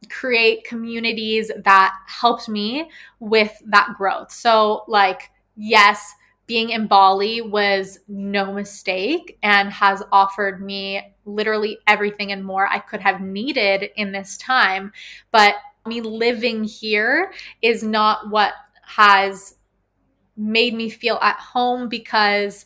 create 0.10 0.64
communities 0.64 1.52
that 1.64 1.94
helped 2.08 2.50
me 2.50 2.90
with 3.20 3.54
that 3.68 3.94
growth. 3.98 4.32
So, 4.32 4.84
like, 4.88 5.30
yes, 5.56 6.14
being 6.48 6.72
in 6.72 6.88
Bali 6.88 7.42
was 7.42 8.00
no 8.08 8.52
mistake 8.52 9.38
and 9.44 9.70
has 9.72 10.02
offered 10.12 10.66
me 10.66 11.14
literally 11.26 11.78
everything 11.86 12.32
and 12.32 12.44
more 12.44 12.68
I 12.68 12.80
could 12.80 13.02
have 13.02 13.22
needed 13.22 13.92
in 13.96 14.12
this 14.12 14.36
time. 14.38 14.92
But 15.32 15.56
me 15.86 16.02
living 16.02 16.64
here 16.64 17.32
is 17.62 17.84
not 17.84 18.32
what 18.32 18.54
has 18.82 19.56
made 20.40 20.74
me 20.74 20.90
feel 20.90 21.20
at 21.22 21.36
home 21.36 21.90
because 21.90 22.66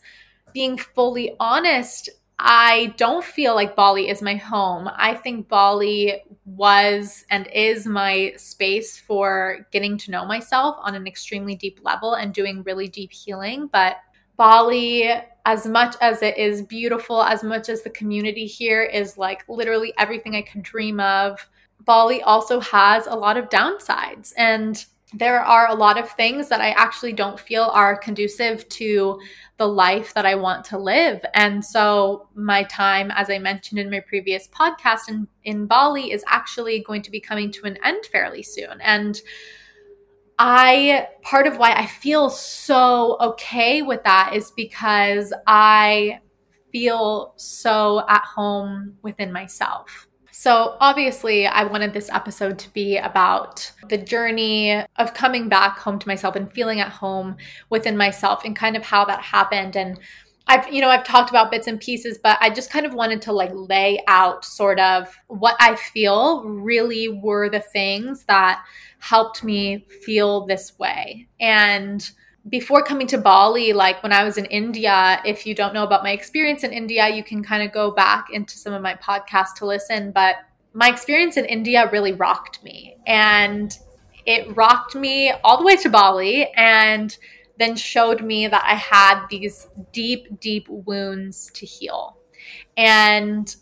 being 0.53 0.77
fully 0.77 1.36
honest, 1.39 2.10
I 2.39 2.94
don't 2.98 3.24
feel 3.24 3.56
like 3.56 3.75
Bali 3.75 4.10
is 4.10 4.22
my 4.22 4.36
home. 4.36 4.89
I 4.94 5.15
think 5.15 5.48
Bali 5.48 6.22
was 6.46 7.25
and 7.30 7.48
is 7.48 7.86
my 7.86 8.34
space 8.38 9.00
for 9.00 9.68
getting 9.72 9.98
to 10.00 10.12
know 10.12 10.25
myself 10.25 10.75
on 10.82 10.94
an 10.94 11.08
extremely 11.08 11.56
deep 11.56 11.80
level 11.84 12.15
and 12.15 12.34
doing 12.34 12.63
really 12.63 12.88
deep 12.88 13.12
healing. 13.12 13.70
But 13.72 13.98
Bali, 14.36 15.10
as 15.46 15.65
much 15.65 15.96
as 16.01 16.22
it 16.22 16.38
is 16.38 16.62
beautiful, 16.62 17.24
as 17.24 17.44
much 17.44 17.70
as 17.70 17.82
the 17.82 17.89
community 17.89 18.46
here 18.46 18.84
is 18.84 19.18
like 19.18 19.46
literally 19.48 19.94
everything 19.98 20.36
I 20.36 20.42
could 20.42 20.63
dream 20.63 21.00
of, 21.00 21.39
Bali 21.86 22.22
also 22.24 22.60
has 22.60 23.08
a 23.08 23.15
lot 23.15 23.38
of 23.38 23.50
downsides. 23.50 24.34
And 24.38 24.84
there 25.13 25.41
are 25.41 25.67
a 25.70 25.75
lot 25.75 26.00
of 26.00 26.10
things 26.12 26.50
that 26.50 26.62
I 26.62 26.72
actually 26.72 27.13
don't 27.13 27.39
feel 27.39 27.63
are 27.74 27.98
conducive 27.98 28.67
to 28.70 29.20
the 29.58 29.67
life 29.67 30.13
that 30.15 30.25
I 30.25 30.36
want 30.36 30.65
to 30.65 30.77
live. 30.77 31.24
And 31.36 31.63
so, 31.63 32.29
my 32.36 32.63
time, 32.63 33.12
as 33.12 33.29
I 33.29 33.38
mentioned 33.38 33.79
in 33.79 33.89
my 33.89 34.00
previous 34.00 34.48
podcast 34.48 35.10
in, 35.10 35.27
in 35.43 35.67
Bali, 35.67 36.12
is 36.12 36.24
actually 36.27 36.79
going 36.82 37.01
to 37.03 37.12
be 37.12 37.20
coming 37.20 37.51
to 37.51 37.65
an 37.65 37.77
end 37.84 38.05
fairly 38.08 38.43
soon. 38.43 38.82
And 38.82 39.22
I, 40.39 41.08
part 41.22 41.46
of 41.46 41.58
why 41.58 41.74
I 41.74 41.86
feel 41.86 42.29
so 42.29 43.17
okay 43.22 43.84
with 43.84 44.03
that 44.03 44.34
is 44.36 44.51
because 44.51 45.32
I 45.46 46.20
feel 46.72 47.34
so 47.38 48.03
at 48.10 48.24
home 48.24 48.98
within 49.03 49.32
myself. 49.32 50.08
So, 50.36 50.78
obviously, 50.80 51.46
I 51.46 51.63
wanted 51.63 51.94
this 51.94 52.10
episode 52.10 52.58
to 52.58 52.74
be 52.74 52.98
about 52.98 53.72
the 53.88 54.00
journey 54.00 54.84
of 54.98 55.13
coming 55.13 55.48
back 55.48 55.78
home 55.78 56.00
to 56.00 56.08
myself 56.08 56.36
and 56.36 56.52
feeling 56.52 56.80
at 56.80 56.90
home 56.90 57.38
within 57.70 57.96
myself 57.96 58.44
and 58.44 58.56
kind 58.56 58.75
of 58.75 58.82
how 58.82 59.06
that 59.06 59.22
happened. 59.22 59.78
And 59.78 60.00
I've, 60.48 60.74
you 60.74 60.82
know, 60.82 60.90
I've 60.90 61.04
talked 61.04 61.30
about 61.30 61.52
bits 61.52 61.68
and 61.68 61.80
pieces, 61.80 62.18
but 62.18 62.40
I 62.42 62.50
just 62.50 62.72
kind 62.72 62.88
of 62.88 62.96
wanted 62.96 63.22
to 63.22 63.32
like 63.32 63.52
lay 63.54 64.04
out 64.08 64.44
sort 64.44 64.80
of 64.80 65.16
what 65.28 65.56
I 65.60 65.75
feel 65.75 66.44
really 66.46 67.10
were 67.10 67.48
the 67.48 67.60
things 67.60 68.25
that 68.25 68.66
helped 68.98 69.44
me 69.44 69.86
feel 70.04 70.48
this 70.48 70.80
way. 70.80 71.28
And 71.40 72.10
before 72.50 72.83
coming 72.83 73.07
to 73.07 73.17
Bali, 73.17 73.71
like 73.71 74.03
when 74.03 74.12
I 74.12 74.23
was 74.23 74.38
in 74.38 74.45
India, 74.45 75.21
if 75.25 75.45
you 75.45 75.55
don't 75.55 75.73
know 75.73 75.83
about 75.83 76.03
my 76.03 76.12
experience 76.12 76.63
in 76.63 76.73
India, 76.73 77.07
you 77.07 77.23
can 77.23 77.43
kind 77.43 77.63
of 77.63 77.71
go 77.71 77.91
back 77.91 78.27
into 78.31 78.57
some 78.57 78.73
of 78.73 78.81
my 78.81 78.95
podcasts 78.95 79.55
to 79.57 79.65
listen. 79.65 80.12
But 80.12 80.35
my 80.73 80.89
experience 80.89 81.38
in 81.38 81.45
India 81.45 81.89
really 81.91 82.12
rocked 82.12 82.62
me. 82.63 82.97
And 83.07 83.77
it 84.25 84.55
rocked 84.55 84.95
me 84.95 85.31
all 85.43 85.57
the 85.57 85.63
way 85.63 85.77
to 85.77 85.89
Bali 85.89 86.51
and 86.55 87.17
then 87.59 87.75
showed 87.75 88.23
me 88.23 88.47
that 88.47 88.63
I 88.65 88.75
had 88.75 89.25
these 89.29 89.67
deep, 89.91 90.39
deep 90.39 90.67
wounds 90.67 91.50
to 91.53 91.65
heal. 91.65 92.17
And 92.75 93.55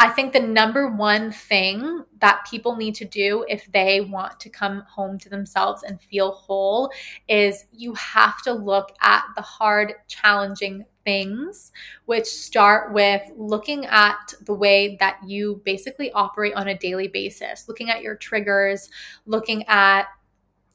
I 0.00 0.10
think 0.10 0.32
the 0.32 0.40
number 0.40 0.88
one 0.88 1.32
thing 1.32 2.04
that 2.20 2.46
people 2.48 2.76
need 2.76 2.94
to 2.96 3.04
do 3.04 3.44
if 3.48 3.70
they 3.72 4.00
want 4.00 4.38
to 4.40 4.48
come 4.48 4.84
home 4.88 5.18
to 5.18 5.28
themselves 5.28 5.82
and 5.82 6.00
feel 6.00 6.30
whole 6.32 6.92
is 7.28 7.66
you 7.72 7.94
have 7.94 8.40
to 8.42 8.52
look 8.52 8.94
at 9.00 9.24
the 9.34 9.42
hard, 9.42 9.94
challenging 10.06 10.84
things, 11.04 11.72
which 12.04 12.26
start 12.26 12.92
with 12.92 13.22
looking 13.36 13.86
at 13.86 14.34
the 14.46 14.54
way 14.54 14.96
that 15.00 15.18
you 15.26 15.60
basically 15.64 16.12
operate 16.12 16.54
on 16.54 16.68
a 16.68 16.78
daily 16.78 17.08
basis, 17.08 17.66
looking 17.66 17.90
at 17.90 18.02
your 18.02 18.14
triggers, 18.14 18.90
looking 19.26 19.66
at 19.66 20.06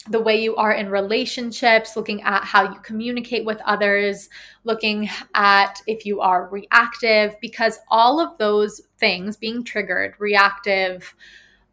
the 0.09 0.19
way 0.19 0.41
you 0.41 0.55
are 0.55 0.73
in 0.73 0.89
relationships, 0.89 1.95
looking 1.95 2.21
at 2.23 2.43
how 2.43 2.63
you 2.63 2.79
communicate 2.81 3.45
with 3.45 3.61
others, 3.65 4.29
looking 4.63 5.09
at 5.33 5.81
if 5.87 6.05
you 6.05 6.19
are 6.19 6.49
reactive, 6.49 7.35
because 7.39 7.79
all 7.89 8.19
of 8.19 8.37
those 8.37 8.81
things, 8.97 9.37
being 9.37 9.63
triggered, 9.63 10.15
reactive, 10.19 11.15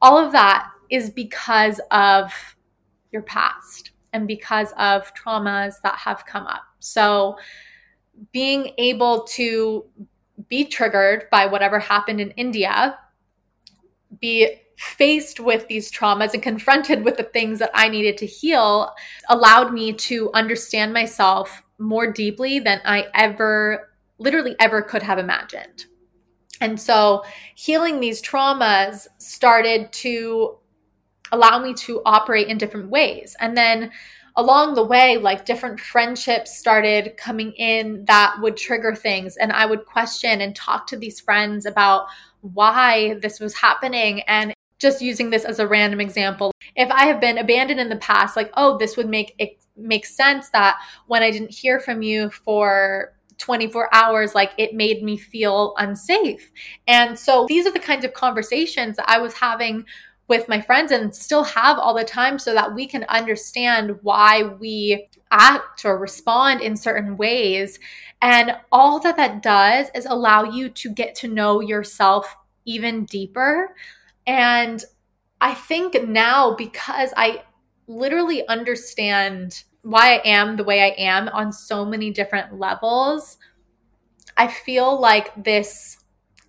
all 0.01 0.17
of 0.17 0.33
that 0.33 0.71
is 0.91 1.11
because 1.11 1.81
of 1.91 2.33
your 3.13 3.23
past 3.23 3.91
and 4.13 4.27
because 4.27 4.73
of 4.79 5.13
traumas 5.15 5.75
that 5.83 5.97
have 5.97 6.25
come 6.27 6.47
up. 6.47 6.63
So, 6.79 7.37
being 8.33 8.73
able 8.77 9.25
to 9.25 9.85
be 10.49 10.65
triggered 10.65 11.25
by 11.31 11.47
whatever 11.47 11.79
happened 11.79 12.21
in 12.21 12.31
India, 12.33 12.99
be 14.21 14.61
faced 14.81 15.41
with 15.41 15.69
these 15.69 15.93
traumas 15.93 16.33
and 16.33 16.43
confronted 16.43 17.05
with 17.05 17.19
the 17.19 17.23
things 17.23 17.59
that 17.59 17.71
I 17.75 17.89
needed 17.91 18.17
to 18.19 18.27
heal 18.27 18.91
allowed 19.29 19.75
me 19.75 19.93
to 19.93 20.31
understand 20.33 20.95
myself 20.95 21.63
more 21.79 22.11
deeply 22.11 22.61
than 22.61 22.81
I 22.87 23.09
ever, 23.15 23.91
literally 24.19 24.57
ever 24.59 24.81
could 24.81 25.03
have 25.03 25.19
imagined. 25.19 25.85
And 26.63 26.81
so 26.81 27.25
healing 27.57 28.01
these 28.01 28.23
traumas 28.23 29.07
started 29.19 29.93
to 29.93 30.57
allow 31.31 31.59
me 31.59 31.75
to 31.75 32.01
operate 32.07 32.49
in 32.49 32.57
different 32.57 32.89
ways. 32.89 33.37
And 33.39 33.55
then 33.55 33.91
along 34.37 34.75
the 34.75 34.85
way, 34.85 35.19
like 35.19 35.45
different 35.45 35.79
friendships 35.79 36.59
started 36.59 37.19
coming 37.19 37.53
in 37.53 38.07
that 38.07 38.37
would 38.41 38.57
trigger 38.57 38.95
things. 38.95 39.37
And 39.37 39.53
I 39.53 39.67
would 39.67 39.85
question 39.85 40.41
and 40.41 40.57
talk 40.57 40.87
to 40.87 40.97
these 40.97 41.21
friends 41.21 41.67
about 41.67 42.07
why 42.41 43.19
this 43.21 43.41
was 43.41 43.55
happening. 43.55 44.23
And 44.23 44.55
just 44.81 45.03
using 45.03 45.31
this 45.31 45.45
as 45.45 45.59
a 45.59 45.69
random 45.69 46.01
example, 46.01 46.53
if 46.75 46.91
I 46.91 47.05
have 47.07 47.21
been 47.21 47.39
abandoned 47.39 47.81
in 47.81 47.89
the 47.89 47.97
past, 47.97 48.37
like, 48.37 48.51
oh, 48.55 48.79
this 48.79 48.97
would 48.97 49.09
make 49.09 49.35
it 49.39 49.59
make 49.77 50.05
sense 50.05 50.51
that 50.51 50.79
when 51.07 51.23
I 51.23 51.31
didn't 51.31 51.55
hear 51.55 51.81
from 51.81 52.03
you 52.03 52.31
for 52.31 53.15
24 53.39 53.95
hours, 53.95 54.35
like 54.35 54.53
it 54.59 54.75
made 54.75 55.03
me 55.03 55.17
feel 55.17 55.75
unsafe. 55.79 56.51
And 56.87 57.19
so 57.19 57.47
these 57.49 57.67
are 57.67 57.73
the 57.73 57.79
kinds 57.79 58.05
of 58.05 58.13
conversations 58.13 58.97
that 58.97 59.09
I 59.09 59.19
was 59.19 59.35
having 59.35 59.87
with 60.29 60.49
my 60.49 60.61
friends 60.61 60.93
and 60.93 61.15
still 61.15 61.43
have 61.43 61.79
all 61.79 61.95
the 61.95 62.05
time 62.05 62.39
so 62.39 62.55
that 62.55 62.75
we 62.75 62.87
can 62.87 63.05
understand 63.05 63.99
why 64.03 64.45
we 64.45 65.09
act 65.33 65.85
or 65.85 65.99
respond 65.99 66.61
in 66.61 66.77
certain 66.77 67.17
ways. 67.17 67.81
And 68.23 68.57
all 68.71 69.01
that 69.01 69.17
that 69.17 69.43
does 69.43 69.89
is 69.95 70.07
allow 70.07 70.45
you 70.45 70.69
to 70.69 70.91
get 70.91 71.15
to 71.17 71.29
know 71.29 71.61
yourself 71.61 72.37
even 72.65 73.07
deeper. 73.07 73.75
And 74.31 74.85
I 75.41 75.55
think 75.55 76.01
now, 76.07 76.55
because 76.55 77.13
I 77.17 77.43
literally 77.89 78.47
understand 78.47 79.65
why 79.83 80.15
I 80.19 80.23
am 80.25 80.57
the 80.57 80.63
way 80.63 80.83
I 80.83 80.95
am 81.03 81.29
on 81.31 81.53
so 81.53 81.85
many 81.85 82.13
different 82.13 82.57
levels, 82.57 83.39
I 84.37 84.47
feel 84.47 85.01
like 85.01 85.33
this 85.43 85.99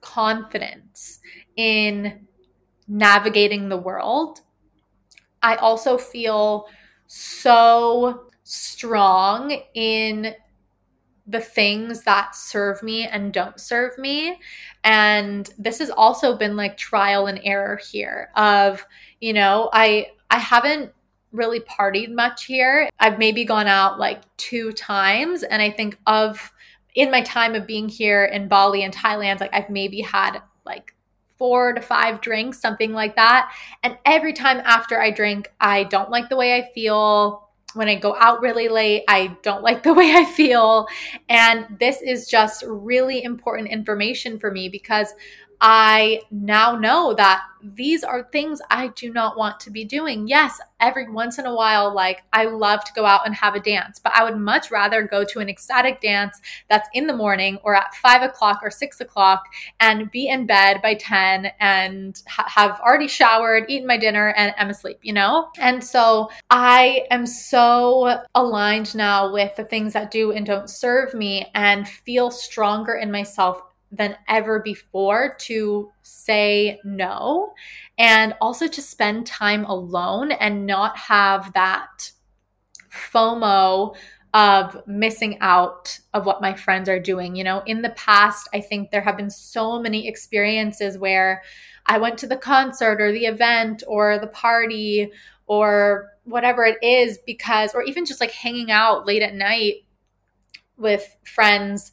confidence 0.01 1.19
in 1.57 2.27
navigating 2.88 3.69
the 3.69 3.77
world. 3.77 4.41
I 5.41 5.55
also 5.55 5.97
feel 5.97 6.67
so 7.07 8.27
strong 8.43 9.57
in 9.73 10.35
the 11.28 11.40
things 11.40 12.04
that 12.04 12.36
serve 12.36 12.82
me 12.84 13.08
and 13.08 13.32
don't 13.32 13.60
serve 13.60 13.98
me. 13.98 14.40
And 14.84 15.50
this 15.58 15.80
has 15.80 15.90
also 15.90 16.36
been 16.36 16.56
like 16.56 16.78
trial 16.78 17.28
and 17.28 17.40
error 17.44 17.80
here 17.92 18.32
of, 18.36 18.86
you 19.20 19.34
know, 19.34 19.70
I 19.74 20.08
I 20.30 20.40
haven't 20.40 20.92
really 21.32 21.62
partied 21.62 22.13
much 22.13 22.46
here. 22.46 22.90
I've 23.00 23.20
maybe 23.20 23.46
gone 23.46 23.68
out 23.68 24.00
like 24.00 24.22
two 24.38 24.72
times 24.74 25.44
and 25.44 25.62
I 25.62 25.70
think 25.70 25.98
of 26.08 26.51
in 26.96 27.10
my 27.10 27.22
time 27.22 27.56
of 27.56 27.68
being 27.68 27.88
here 27.88 28.25
in 28.25 28.48
Bali 28.48 28.84
and 28.84 28.94
Thailand 28.94 29.40
like 29.40 29.54
I've 29.54 29.70
maybe 29.70 30.01
had 30.01 30.40
like 30.66 30.94
four 31.38 31.74
to 31.74 31.82
five 31.82 32.22
drinks, 32.22 32.60
something 32.60 32.94
like 32.94 33.16
that. 33.16 33.51
And 33.82 33.98
every 34.06 34.32
time 34.32 34.62
after 34.63 35.01
I 35.01 35.10
drink, 35.10 35.51
I 35.60 35.86
don't 35.86 36.12
like 36.12 36.30
the 36.30 36.36
way 36.36 36.56
I 36.56 36.72
feel. 36.74 37.50
When 37.74 37.88
I 37.88 37.96
go 37.96 38.16
out 38.20 38.42
really 38.42 38.68
late, 38.68 39.04
I 39.08 39.38
don't 39.44 39.63
like 39.63 39.84
the 39.84 39.94
way 39.94 40.13
I 40.16 40.25
feel. 40.25 40.88
And 41.30 41.66
this 41.80 42.01
is 42.01 42.28
just 42.28 42.63
really 42.68 43.24
important 43.24 43.70
information 43.70 44.40
for 44.40 44.51
me 44.51 44.70
because 44.70 45.13
I 45.62 46.22
now 46.32 46.75
know 46.75 47.13
that 47.13 47.44
these 47.63 48.03
are 48.03 48.24
things 48.24 48.60
I 48.72 48.88
do 48.89 49.13
not 49.13 49.38
want 49.38 49.60
to 49.60 49.70
be 49.70 49.86
doing. 49.86 50.27
Yes, 50.27 50.60
every 50.80 51.10
once 51.12 51.38
in 51.38 51.46
a 51.46 51.53
while, 51.53 51.94
like 51.94 52.24
I 52.34 52.46
love 52.46 52.84
to 52.86 52.94
go 52.94 53.06
out 53.06 53.25
and 53.27 53.36
have 53.36 53.53
a 53.53 53.60
dance, 53.60 54.00
but 54.00 54.13
I 54.15 54.24
would 54.24 54.38
much 54.38 54.72
rather 54.72 55.03
go 55.03 55.24
to 55.24 55.39
an 55.39 55.50
ecstatic 55.50 56.01
dance 56.01 56.41
that's 56.70 56.89
in 56.94 57.06
the 57.06 57.15
morning 57.15 57.60
or 57.63 57.75
at 57.75 57.94
five 57.96 58.24
o'clock 58.24 58.62
or 58.63 58.72
six 58.72 59.00
o'clock 59.01 59.44
and 59.80 60.10
be 60.10 60.27
in 60.27 60.48
bed 60.48 60.82
by 60.82 60.96
10 60.96 61.51
and 61.60 62.22
ha- 62.27 62.48
have 62.48 62.80
already 62.80 63.08
showered, 63.08 63.65
eaten 63.70 63.86
my 63.88 63.98
dinner, 63.98 64.30
and 64.30 64.56
am 64.58 64.72
asleep, 64.72 64.98
you 65.03 65.13
know? 65.13 65.50
And 65.60 65.84
so 65.84 66.32
I 66.50 67.06
am 67.12 67.27
so 67.27 68.24
aligned 68.34 68.96
now 68.96 69.32
with 69.32 69.56
the 69.56 69.65
things 69.65 69.94
that 69.94 70.10
do 70.10 70.32
and 70.32 70.46
don't 70.46 70.70
serve 70.70 71.13
me 71.13 71.51
and 71.53 71.88
feel 71.88 72.32
stronger 72.32 72.96
in 72.96 73.12
myself 73.12 73.62
than 73.91 74.15
ever 74.27 74.60
before 74.60 75.36
to 75.38 75.91
say 76.01 76.79
no 76.83 77.53
and 77.98 78.33
also 78.39 78.67
to 78.67 78.81
spend 78.81 79.25
time 79.25 79.65
alone 79.65 80.31
and 80.31 80.65
not 80.65 80.98
have 80.98 81.51
that 81.53 82.12
FOMO 82.89 83.95
of 84.33 84.81
missing 84.88 85.38
out 85.41 86.00
of 86.13 86.25
what 86.25 86.41
my 86.41 86.53
friends 86.53 86.88
are 86.88 87.00
doing. 87.00 87.36
You 87.36 87.43
know, 87.43 87.63
in 87.65 87.81
the 87.81 87.89
past, 87.91 88.48
I 88.53 88.62
think 88.62 88.91
there 88.91 89.01
have 89.01 89.17
been 89.17 89.29
so 89.29 89.79
many 89.81 90.07
experiences 90.07 90.98
where 90.98 91.41
I 91.86 91.98
went 91.98 92.17
to 92.19 92.27
the 92.27 92.38
concert 92.38 93.01
or 93.01 93.12
the 93.12 93.25
event 93.25 93.83
or 93.88 94.19
the 94.19 94.27
party 94.27 95.12
or 95.48 96.12
whatever 96.24 96.63
it 96.63 96.81
is 96.81 97.18
because, 97.25 97.74
or 97.74 97.83
even 97.83 98.05
just 98.05 98.22
like 98.22 98.31
hanging 98.31 98.72
out 98.72 99.05
late 99.05 99.22
at 99.22 99.33
night 99.33 99.83
with 100.77 101.16
friends 101.25 101.92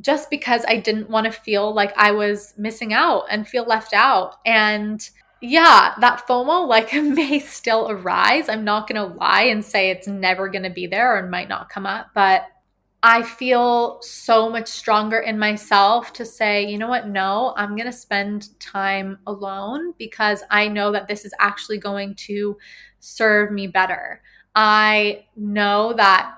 just 0.00 0.30
because 0.30 0.64
I 0.68 0.76
didn't 0.76 1.10
want 1.10 1.26
to 1.26 1.32
feel 1.32 1.72
like 1.74 1.92
I 1.96 2.12
was 2.12 2.54
missing 2.56 2.92
out 2.92 3.24
and 3.30 3.48
feel 3.48 3.64
left 3.64 3.92
out. 3.92 4.36
And 4.46 5.08
yeah, 5.40 5.94
that 6.00 6.26
FOMO 6.26 6.66
like 6.66 6.92
may 6.94 7.38
still 7.40 7.90
arise. 7.90 8.48
I'm 8.48 8.64
not 8.64 8.88
going 8.88 9.10
to 9.10 9.16
lie 9.16 9.44
and 9.44 9.64
say 9.64 9.90
it's 9.90 10.06
never 10.06 10.48
going 10.48 10.64
to 10.64 10.70
be 10.70 10.86
there 10.86 11.16
or 11.16 11.28
might 11.28 11.48
not 11.48 11.68
come 11.68 11.86
up, 11.86 12.08
but 12.14 12.46
I 13.02 13.22
feel 13.22 14.02
so 14.02 14.50
much 14.50 14.66
stronger 14.66 15.20
in 15.20 15.38
myself 15.38 16.12
to 16.14 16.24
say, 16.24 16.66
you 16.66 16.78
know 16.78 16.88
what? 16.88 17.06
No, 17.06 17.54
I'm 17.56 17.76
going 17.76 17.86
to 17.86 17.92
spend 17.92 18.58
time 18.58 19.18
alone 19.26 19.94
because 19.98 20.42
I 20.50 20.66
know 20.66 20.90
that 20.90 21.06
this 21.06 21.24
is 21.24 21.32
actually 21.38 21.78
going 21.78 22.16
to 22.26 22.58
serve 22.98 23.52
me 23.52 23.68
better. 23.68 24.20
I 24.56 25.26
know 25.36 25.92
that 25.92 26.37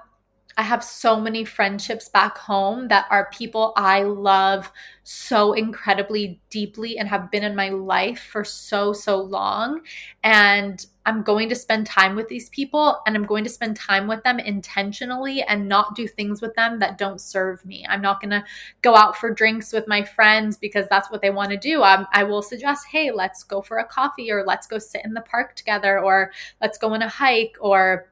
I 0.61 0.63
have 0.65 0.85
so 0.85 1.19
many 1.19 1.47
friendships 1.47 2.11
back 2.11 2.37
home 2.37 2.89
that 2.89 3.07
are 3.09 3.31
people 3.33 3.73
I 3.77 4.03
love 4.03 4.71
so 5.05 5.55
incredibly 5.55 6.39
deeply 6.51 6.99
and 6.99 7.09
have 7.09 7.31
been 7.31 7.43
in 7.43 7.57
my 7.57 7.71
life 7.71 8.29
for 8.31 8.45
so, 8.45 8.93
so 8.93 9.17
long. 9.17 9.81
And 10.23 10.85
I'm 11.07 11.23
going 11.23 11.49
to 11.49 11.55
spend 11.55 11.87
time 11.87 12.15
with 12.15 12.29
these 12.29 12.51
people 12.51 13.01
and 13.07 13.17
I'm 13.17 13.25
going 13.25 13.43
to 13.45 13.49
spend 13.49 13.75
time 13.75 14.07
with 14.07 14.23
them 14.23 14.39
intentionally 14.39 15.43
and 15.45 15.67
not 15.67 15.97
do 15.97 16.07
things 16.07 16.43
with 16.43 16.55
them 16.57 16.79
that 16.81 16.99
don't 16.99 17.23
serve 17.23 17.65
me. 17.65 17.87
I'm 17.89 18.03
not 18.03 18.21
going 18.21 18.31
to 18.31 18.45
go 18.83 18.95
out 18.95 19.17
for 19.17 19.33
drinks 19.33 19.73
with 19.73 19.89
my 19.89 20.05
friends 20.05 20.59
because 20.59 20.87
that's 20.91 21.11
what 21.11 21.23
they 21.23 21.31
want 21.31 21.53
to 21.53 21.57
do. 21.57 21.83
Um, 21.83 22.07
I 22.13 22.25
will 22.25 22.43
suggest, 22.43 22.87
hey, 22.93 23.11
let's 23.11 23.45
go 23.45 23.63
for 23.63 23.79
a 23.79 23.87
coffee 23.87 24.31
or 24.31 24.45
let's 24.47 24.67
go 24.67 24.77
sit 24.79 25.07
in 25.07 25.15
the 25.15 25.23
park 25.23 25.57
together 25.57 25.99
or 25.99 26.33
let's 26.61 26.77
go 26.77 26.93
on 26.93 27.01
a 27.01 27.09
hike 27.09 27.57
or 27.61 28.10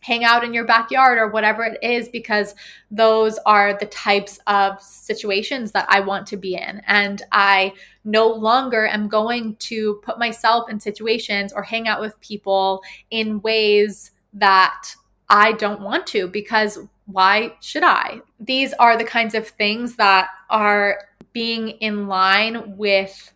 hang 0.00 0.24
out 0.24 0.44
in 0.44 0.54
your 0.54 0.64
backyard 0.64 1.18
or 1.18 1.28
whatever 1.28 1.62
it 1.62 1.78
is 1.82 2.08
because 2.08 2.54
those 2.90 3.38
are 3.46 3.78
the 3.78 3.86
types 3.86 4.38
of 4.46 4.80
situations 4.80 5.72
that 5.72 5.86
I 5.88 6.00
want 6.00 6.26
to 6.28 6.36
be 6.36 6.54
in 6.54 6.82
and 6.86 7.22
I 7.32 7.74
no 8.04 8.28
longer 8.28 8.86
am 8.86 9.08
going 9.08 9.56
to 9.56 10.00
put 10.02 10.18
myself 10.18 10.70
in 10.70 10.80
situations 10.80 11.52
or 11.52 11.62
hang 11.62 11.86
out 11.86 12.00
with 12.00 12.18
people 12.20 12.82
in 13.10 13.42
ways 13.42 14.12
that 14.32 14.94
I 15.28 15.52
don't 15.52 15.82
want 15.82 16.06
to 16.08 16.28
because 16.28 16.78
why 17.06 17.54
should 17.60 17.82
I? 17.82 18.20
These 18.38 18.72
are 18.74 18.96
the 18.96 19.04
kinds 19.04 19.34
of 19.34 19.48
things 19.48 19.96
that 19.96 20.28
are 20.48 20.98
being 21.32 21.68
in 21.68 22.08
line 22.08 22.76
with 22.76 23.32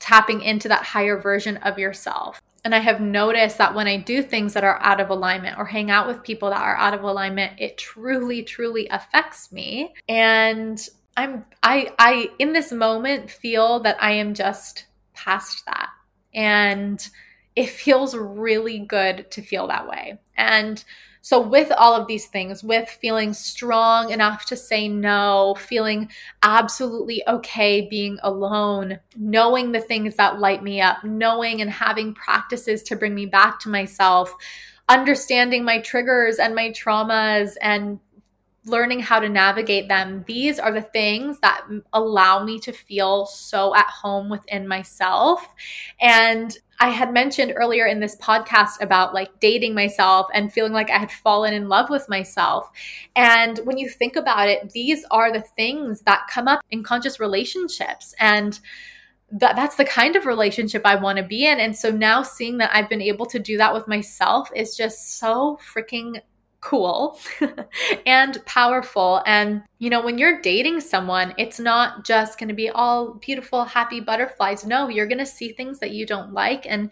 tapping 0.00 0.40
into 0.40 0.68
that 0.68 0.84
higher 0.84 1.20
version 1.20 1.56
of 1.58 1.78
yourself. 1.78 2.40
And 2.64 2.74
I 2.74 2.80
have 2.80 3.00
noticed 3.00 3.58
that 3.58 3.74
when 3.74 3.86
I 3.86 3.96
do 3.98 4.22
things 4.22 4.54
that 4.54 4.64
are 4.64 4.80
out 4.82 5.00
of 5.00 5.10
alignment 5.10 5.58
or 5.58 5.64
hang 5.64 5.90
out 5.90 6.06
with 6.06 6.22
people 6.22 6.50
that 6.50 6.60
are 6.60 6.76
out 6.76 6.94
of 6.94 7.02
alignment, 7.02 7.60
it 7.60 7.78
truly, 7.78 8.42
truly 8.42 8.88
affects 8.88 9.52
me. 9.52 9.94
And 10.08 10.84
I'm, 11.16 11.44
I, 11.62 11.92
I, 11.98 12.30
in 12.38 12.52
this 12.52 12.72
moment, 12.72 13.30
feel 13.30 13.80
that 13.80 14.02
I 14.02 14.12
am 14.12 14.34
just 14.34 14.86
past 15.14 15.64
that. 15.66 15.88
And 16.34 17.06
it 17.56 17.68
feels 17.68 18.16
really 18.16 18.78
good 18.80 19.30
to 19.32 19.42
feel 19.42 19.66
that 19.68 19.88
way. 19.88 20.18
And 20.36 20.84
so, 21.20 21.40
with 21.40 21.72
all 21.72 21.94
of 21.94 22.06
these 22.06 22.26
things, 22.26 22.62
with 22.62 22.88
feeling 22.88 23.32
strong 23.32 24.10
enough 24.10 24.46
to 24.46 24.56
say 24.56 24.88
no, 24.88 25.56
feeling 25.58 26.10
absolutely 26.42 27.22
okay 27.26 27.86
being 27.88 28.18
alone, 28.22 29.00
knowing 29.16 29.72
the 29.72 29.80
things 29.80 30.16
that 30.16 30.38
light 30.38 30.62
me 30.62 30.80
up, 30.80 31.04
knowing 31.04 31.60
and 31.60 31.70
having 31.70 32.14
practices 32.14 32.82
to 32.84 32.96
bring 32.96 33.14
me 33.14 33.26
back 33.26 33.60
to 33.60 33.68
myself, 33.68 34.32
understanding 34.88 35.64
my 35.64 35.80
triggers 35.80 36.38
and 36.38 36.54
my 36.54 36.70
traumas 36.70 37.54
and 37.60 37.98
learning 38.64 39.00
how 39.00 39.18
to 39.18 39.28
navigate 39.28 39.88
them. 39.88 40.24
These 40.26 40.58
are 40.58 40.72
the 40.72 40.82
things 40.82 41.40
that 41.40 41.66
allow 41.92 42.44
me 42.44 42.58
to 42.60 42.72
feel 42.72 43.26
so 43.26 43.74
at 43.74 43.86
home 43.86 44.28
within 44.28 44.68
myself. 44.68 45.46
And 46.00 46.56
I 46.80 46.90
had 46.90 47.12
mentioned 47.12 47.52
earlier 47.56 47.86
in 47.86 48.00
this 48.00 48.16
podcast 48.16 48.80
about 48.80 49.12
like 49.12 49.40
dating 49.40 49.74
myself 49.74 50.28
and 50.32 50.52
feeling 50.52 50.72
like 50.72 50.90
I 50.90 50.98
had 50.98 51.10
fallen 51.10 51.52
in 51.52 51.68
love 51.68 51.90
with 51.90 52.08
myself. 52.08 52.70
And 53.16 53.58
when 53.64 53.78
you 53.78 53.88
think 53.88 54.14
about 54.14 54.48
it, 54.48 54.70
these 54.70 55.04
are 55.10 55.32
the 55.32 55.40
things 55.40 56.02
that 56.02 56.28
come 56.30 56.46
up 56.46 56.60
in 56.70 56.84
conscious 56.84 57.18
relationships. 57.18 58.14
And 58.20 58.58
that 59.30 59.56
that's 59.56 59.76
the 59.76 59.84
kind 59.84 60.16
of 60.16 60.24
relationship 60.24 60.82
I 60.84 60.94
want 60.94 61.18
to 61.18 61.24
be 61.24 61.46
in. 61.46 61.60
And 61.60 61.76
so 61.76 61.90
now 61.90 62.22
seeing 62.22 62.58
that 62.58 62.70
I've 62.72 62.88
been 62.88 63.02
able 63.02 63.26
to 63.26 63.38
do 63.38 63.58
that 63.58 63.74
with 63.74 63.88
myself 63.88 64.50
is 64.54 64.76
just 64.76 65.18
so 65.18 65.58
freaking 65.74 66.20
cool 66.60 67.18
and 68.06 68.44
powerful. 68.46 69.22
And 69.26 69.62
you 69.80 69.90
know, 69.90 70.02
when 70.02 70.18
you're 70.18 70.40
dating 70.40 70.80
someone, 70.80 71.34
it's 71.38 71.60
not 71.60 72.04
just 72.04 72.36
going 72.36 72.48
to 72.48 72.54
be 72.54 72.68
all 72.68 73.14
beautiful, 73.14 73.64
happy 73.64 74.00
butterflies. 74.00 74.66
No, 74.66 74.88
you're 74.88 75.06
going 75.06 75.18
to 75.18 75.26
see 75.26 75.52
things 75.52 75.78
that 75.78 75.92
you 75.92 76.04
don't 76.04 76.32
like 76.32 76.66
and 76.66 76.90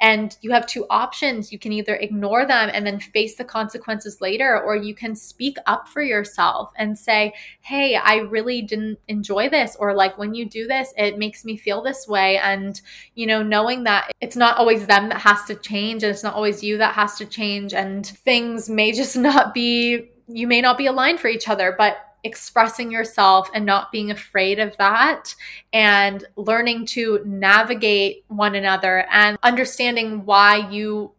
and 0.00 0.36
you 0.40 0.50
have 0.50 0.66
two 0.66 0.84
options. 0.90 1.52
You 1.52 1.58
can 1.60 1.72
either 1.72 1.94
ignore 1.94 2.44
them 2.44 2.68
and 2.72 2.84
then 2.84 2.98
face 2.98 3.36
the 3.36 3.44
consequences 3.44 4.20
later 4.20 4.60
or 4.60 4.74
you 4.74 4.94
can 4.94 5.14
speak 5.14 5.56
up 5.66 5.86
for 5.86 6.02
yourself 6.02 6.72
and 6.76 6.98
say, 6.98 7.32
"Hey, 7.60 7.94
I 7.94 8.16
really 8.16 8.62
didn't 8.62 8.98
enjoy 9.06 9.48
this," 9.48 9.76
or 9.78 9.94
like 9.94 10.18
when 10.18 10.34
you 10.34 10.44
do 10.44 10.66
this, 10.66 10.92
it 10.96 11.16
makes 11.16 11.44
me 11.44 11.56
feel 11.56 11.80
this 11.82 12.08
way 12.08 12.38
and, 12.38 12.80
you 13.14 13.26
know, 13.26 13.44
knowing 13.44 13.84
that 13.84 14.10
it's 14.20 14.36
not 14.36 14.58
always 14.58 14.86
them 14.86 15.08
that 15.10 15.20
has 15.20 15.44
to 15.44 15.54
change 15.54 16.02
and 16.02 16.10
it's 16.10 16.24
not 16.24 16.34
always 16.34 16.64
you 16.64 16.78
that 16.78 16.94
has 16.94 17.16
to 17.18 17.26
change 17.26 17.72
and 17.72 18.04
things 18.04 18.68
may 18.68 18.90
just 18.90 19.16
not 19.28 19.54
be 19.54 20.10
you 20.26 20.46
may 20.48 20.60
not 20.60 20.78
be 20.78 20.86
aligned 20.86 21.20
for 21.20 21.28
each 21.28 21.48
other, 21.48 21.74
but 21.76 22.13
expressing 22.24 22.90
yourself 22.90 23.50
and 23.54 23.64
not 23.64 23.92
being 23.92 24.10
afraid 24.10 24.58
of 24.58 24.76
that 24.78 25.34
and 25.72 26.24
learning 26.36 26.86
to 26.86 27.20
navigate 27.24 28.24
one 28.28 28.54
another 28.54 29.06
and 29.12 29.38
understanding 29.42 30.24
why 30.24 30.68
you 30.70 31.12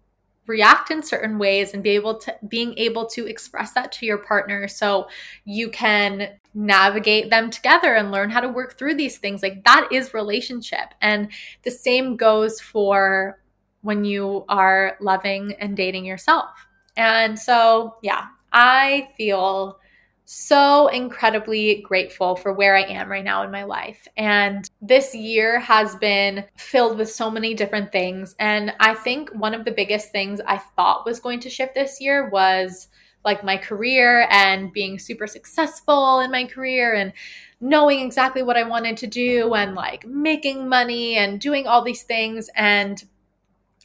react 0.47 0.91
in 0.91 1.01
certain 1.01 1.39
ways 1.39 1.73
and 1.73 1.81
be 1.81 1.91
able 1.91 2.17
to 2.17 2.35
being 2.47 2.77
able 2.77 3.05
to 3.05 3.25
express 3.25 3.71
that 3.73 3.91
to 3.91 4.05
your 4.05 4.19
partner 4.19 4.67
so 4.67 5.07
you 5.43 5.69
can 5.69 6.29
navigate 6.53 7.29
them 7.29 7.49
together 7.49 7.95
and 7.95 8.11
learn 8.11 8.29
how 8.29 8.39
to 8.39 8.47
work 8.47 8.77
through 8.77 8.95
these 8.95 9.17
things. 9.17 9.41
Like 9.41 9.63
that 9.63 9.87
is 9.91 10.13
relationship. 10.13 10.93
And 11.01 11.29
the 11.63 11.71
same 11.71 12.15
goes 12.15 12.59
for 12.59 13.39
when 13.81 14.05
you 14.05 14.45
are 14.49 14.97
loving 15.01 15.53
and 15.59 15.75
dating 15.75 16.05
yourself. 16.05 16.49
And 16.97 17.37
so 17.37 17.97
yeah 18.01 18.27
i 18.55 19.09
feel 19.17 19.77
so 20.25 20.87
incredibly 20.87 21.81
grateful 21.81 22.35
for 22.35 22.51
where 22.51 22.75
I 22.75 22.81
am 22.81 23.09
right 23.09 23.23
now 23.23 23.43
in 23.43 23.51
my 23.51 23.63
life. 23.63 24.07
And 24.17 24.69
this 24.81 25.15
year 25.15 25.59
has 25.59 25.95
been 25.95 26.45
filled 26.57 26.97
with 26.97 27.11
so 27.11 27.29
many 27.29 27.53
different 27.53 27.91
things. 27.91 28.35
And 28.39 28.73
I 28.79 28.95
think 28.95 29.29
one 29.29 29.53
of 29.53 29.65
the 29.65 29.71
biggest 29.71 30.11
things 30.11 30.41
I 30.45 30.57
thought 30.57 31.05
was 31.05 31.19
going 31.19 31.39
to 31.41 31.49
shift 31.49 31.75
this 31.75 32.01
year 32.01 32.29
was 32.29 32.87
like 33.23 33.43
my 33.43 33.57
career 33.57 34.27
and 34.29 34.71
being 34.71 34.99
super 34.99 35.27
successful 35.27 36.19
in 36.19 36.31
my 36.31 36.45
career 36.45 36.93
and 36.93 37.13
knowing 37.59 37.99
exactly 37.99 38.43
what 38.43 38.57
I 38.57 38.63
wanted 38.63 38.97
to 38.97 39.07
do 39.07 39.53
and 39.53 39.73
like 39.75 40.05
making 40.05 40.69
money 40.69 41.15
and 41.15 41.39
doing 41.39 41.67
all 41.67 41.83
these 41.83 42.03
things. 42.03 42.49
And 42.55 43.03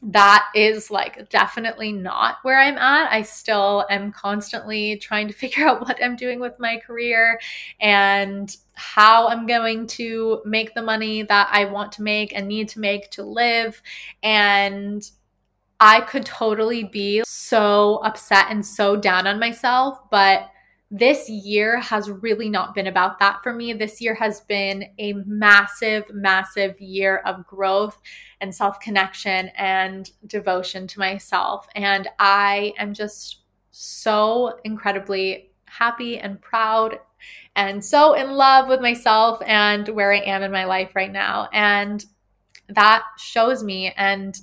that 0.03 0.47
is 0.55 0.91
like 0.91 1.29
definitely 1.29 1.93
not 1.93 2.37
where 2.43 2.59
I'm 2.59 2.79
at. 2.79 3.13
I 3.13 3.23
still 3.23 3.85
am 3.91 4.13
constantly 4.13 4.97
trying 4.97 5.29
to 5.29 5.35
figure 5.41 5.67
out 5.67 5.81
what 5.81 6.03
I'm 6.03 6.17
doing 6.17 6.41
with 6.41 6.59
my 6.59 6.79
career 6.79 7.39
and 7.81 8.55
how 8.75 9.29
I'm 9.29 9.47
going 9.47 9.87
to 9.89 10.41
make 10.45 10.75
the 10.75 10.83
money 10.83 11.23
that 11.23 11.49
I 11.53 11.67
want 11.67 11.93
to 11.93 12.03
make 12.03 12.35
and 12.35 12.49
need 12.49 12.69
to 12.71 12.81
make 12.81 13.11
to 13.13 13.23
live. 13.23 13.83
And 14.23 15.09
I 15.79 16.01
could 16.01 16.27
totally 16.27 16.85
be 16.85 17.23
so 17.27 17.97
upset 18.05 18.47
and 18.51 18.65
so 18.65 18.97
down 18.97 19.27
on 19.27 19.39
myself, 19.39 19.99
but 20.11 20.51
this 20.91 21.29
year 21.29 21.79
has 21.79 22.11
really 22.11 22.49
not 22.49 22.75
been 22.75 22.89
about 22.89 23.21
that 23.21 23.43
for 23.43 23.53
me. 23.53 23.73
This 23.73 24.01
year 24.01 24.15
has 24.15 24.41
been 24.41 24.87
a 24.99 25.13
massive, 25.13 26.05
massive 26.13 26.81
year 26.81 27.19
of 27.19 27.47
growth 27.47 28.01
and 28.41 28.53
self 28.53 28.81
connection 28.81 29.51
and 29.57 30.11
devotion 30.27 30.89
to 30.89 30.99
myself. 30.99 31.69
And 31.77 32.09
I 32.19 32.73
am 32.77 32.93
just 32.93 33.43
so 33.71 34.59
incredibly 34.65 35.53
happy 35.67 36.19
and 36.19 36.41
proud 36.43 36.99
and 37.55 37.85
so 37.85 38.15
in 38.15 38.33
love 38.33 38.69
with 38.69 38.81
myself 38.81 39.41
and 39.47 39.89
where 39.89 40.13
I 40.13 40.19
am 40.19 40.43
in 40.43 40.51
my 40.51 40.65
life 40.65 40.97
right 40.97 41.13
now. 41.13 41.49
And 41.53 42.05
that 42.69 43.03
shows 43.19 43.63
me 43.63 43.93
and 43.97 44.39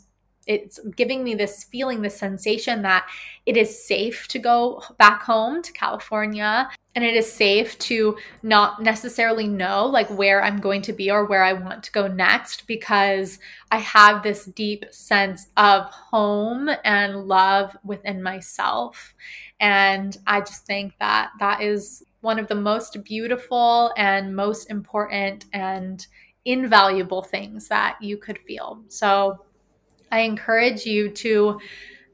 it's 0.48 0.80
giving 0.96 1.24
me 1.24 1.36
this 1.36 1.66
feeling, 1.66 2.02
this 2.02 2.18
sensation 2.18 2.82
that 2.84 3.08
it 3.46 3.58
is 3.58 3.86
safe 3.86 4.28
to 4.30 4.40
go 4.40 4.82
back 4.98 5.22
home 5.22 5.62
to 5.62 5.72
California 5.72 6.70
and 6.96 7.06
it 7.06 7.16
is 7.16 7.32
safe 7.32 7.78
to 7.78 8.18
not 8.42 8.82
necessarily 8.82 9.48
know 9.48 9.86
like 9.86 10.10
where 10.10 10.44
I'm 10.44 10.60
going 10.60 10.82
to 10.82 10.94
be 10.94 11.12
or 11.12 11.26
where 11.26 11.44
I 11.44 11.54
want 11.54 11.84
to 11.84 11.92
go 11.92 12.08
next 12.08 12.66
because 12.66 13.38
I 13.72 13.78
have 13.78 14.24
this 14.24 14.46
deep 14.46 14.86
sense 14.90 15.48
of 15.58 15.84
home 15.86 16.72
and 16.84 17.28
love 17.28 17.78
within 17.84 18.24
myself. 18.24 19.14
And 19.60 20.18
I 20.26 20.40
just 20.40 20.66
think 20.66 20.94
that 21.00 21.30
that 21.40 21.62
is 21.62 22.04
one 22.22 22.40
of 22.40 22.48
the 22.48 22.56
most 22.56 23.04
beautiful 23.04 23.94
and 23.96 24.36
most 24.36 24.72
important 24.72 25.46
and 25.54 26.06
invaluable 26.46 27.22
things 27.22 27.68
that 27.68 27.98
you 28.02 28.18
could 28.18 28.40
feel. 28.40 28.82
So, 28.88 29.46
I 30.12 30.22
encourage 30.22 30.86
you 30.86 31.10
to 31.10 31.60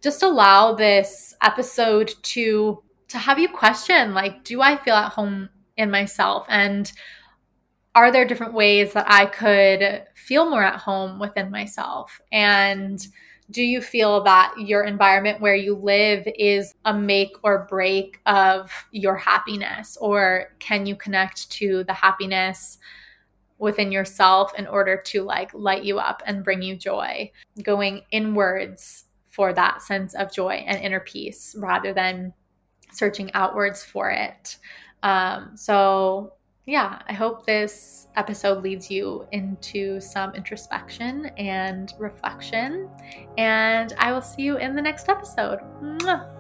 just 0.02 0.24
allow 0.24 0.74
this 0.74 1.36
episode 1.42 2.14
to 2.24 2.84
to 3.10 3.18
have 3.18 3.40
you 3.40 3.48
question 3.48 4.14
like 4.14 4.44
do 4.44 4.62
I 4.62 4.78
feel 4.78 4.96
at 4.96 5.12
home 5.12 5.50
in 5.78 5.92
myself? 5.92 6.46
And 6.50 6.92
are 7.96 8.12
there 8.12 8.26
different 8.26 8.54
ways 8.54 8.94
that 8.94 9.06
I 9.08 9.28
could 9.28 10.04
feel 10.16 10.50
more 10.50 10.64
at 10.64 10.80
home 10.80 11.20
within 11.20 11.52
myself? 11.52 12.20
And 12.32 13.06
do 13.52 13.62
you 13.62 13.82
feel 13.82 14.24
that 14.24 14.56
your 14.58 14.84
environment 14.84 15.42
where 15.42 15.56
you 15.56 15.76
live 15.76 16.28
is 16.38 16.74
a 16.86 16.94
make 16.94 17.36
or 17.44 17.68
break 17.70 18.20
of 18.26 18.72
your 18.92 19.16
happiness? 19.16 19.98
Or 20.02 20.54
can 20.60 20.86
you 20.86 20.96
connect 20.96 21.52
to 21.52 21.84
the 21.84 21.94
happiness 21.94 22.80
within 23.64 23.94
yourself 23.94 24.52
in 24.58 24.68
order 24.68 25.02
to 25.06 25.24
like 25.24 25.50
light 25.54 25.86
you 25.86 25.98
up 25.98 26.22
and 26.26 26.44
bring 26.44 26.62
you 26.62 26.76
joy, 26.76 27.32
going 27.64 28.02
inwards 28.12 29.06
for 29.30 29.54
that 29.54 29.82
sense 29.82 30.14
of 30.16 30.34
joy 30.34 30.64
and 30.68 30.82
inner 30.82 31.00
peace 31.00 31.56
rather 31.58 31.94
than 31.94 32.34
searching 32.92 33.34
outwards 33.34 33.82
for 33.82 34.12
it. 34.12 34.58
Um, 35.02 35.54
so, 35.56 36.34
yeah, 36.66 37.02
I 37.08 37.14
hope 37.14 37.46
this 37.46 38.08
episode 38.18 38.64
leads 38.64 38.92
you 38.92 39.26
into 39.32 40.00
some 40.02 40.36
introspection 40.36 41.28
and 41.38 41.94
reflection. 41.98 42.90
And 43.38 43.94
I 43.98 44.12
will 44.12 44.22
see 44.22 44.44
you 44.44 44.58
in 44.58 44.76
the 44.76 44.82
next 44.82 45.08
episode. 45.08 45.60
Mwah. 45.82 46.33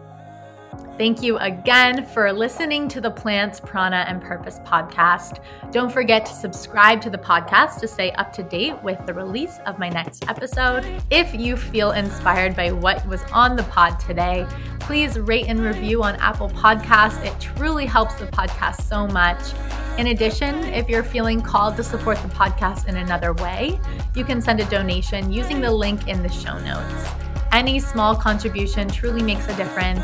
Thank 0.97 1.23
you 1.23 1.38
again 1.39 2.05
for 2.05 2.31
listening 2.31 2.88
to 2.89 3.01
the 3.01 3.09
Plants, 3.09 3.59
Prana, 3.59 4.05
and 4.07 4.21
Purpose 4.21 4.59
podcast. 4.59 5.43
Don't 5.71 5.91
forget 5.91 6.25
to 6.25 6.33
subscribe 6.33 7.01
to 7.01 7.09
the 7.09 7.17
podcast 7.17 7.79
to 7.79 7.88
stay 7.88 8.12
up 8.12 8.31
to 8.33 8.43
date 8.43 8.81
with 8.83 9.03
the 9.05 9.13
release 9.13 9.59
of 9.65 9.79
my 9.79 9.89
next 9.89 10.29
episode. 10.29 10.86
If 11.09 11.33
you 11.33 11.57
feel 11.57 11.91
inspired 11.91 12.55
by 12.55 12.71
what 12.71 13.05
was 13.07 13.23
on 13.33 13.55
the 13.55 13.63
pod 13.63 13.99
today, 13.99 14.45
please 14.79 15.17
rate 15.17 15.47
and 15.47 15.59
review 15.59 16.03
on 16.03 16.15
Apple 16.17 16.49
Podcasts. 16.49 17.23
It 17.25 17.39
truly 17.39 17.86
helps 17.86 18.15
the 18.15 18.27
podcast 18.27 18.83
so 18.83 19.07
much. 19.07 19.39
In 19.97 20.07
addition, 20.07 20.55
if 20.65 20.89
you're 20.89 21.03
feeling 21.03 21.41
called 21.41 21.75
to 21.77 21.83
support 21.83 22.21
the 22.21 22.29
podcast 22.29 22.88
in 22.88 22.97
another 22.97 23.33
way, 23.33 23.79
you 24.15 24.23
can 24.23 24.41
send 24.41 24.59
a 24.59 24.65
donation 24.65 25.31
using 25.31 25.62
the 25.62 25.71
link 25.71 26.07
in 26.07 26.21
the 26.21 26.29
show 26.29 26.57
notes. 26.59 27.22
Any 27.53 27.79
small 27.79 28.15
contribution 28.15 28.87
truly 28.89 29.21
makes 29.21 29.47
a 29.47 29.55
difference. 29.55 30.01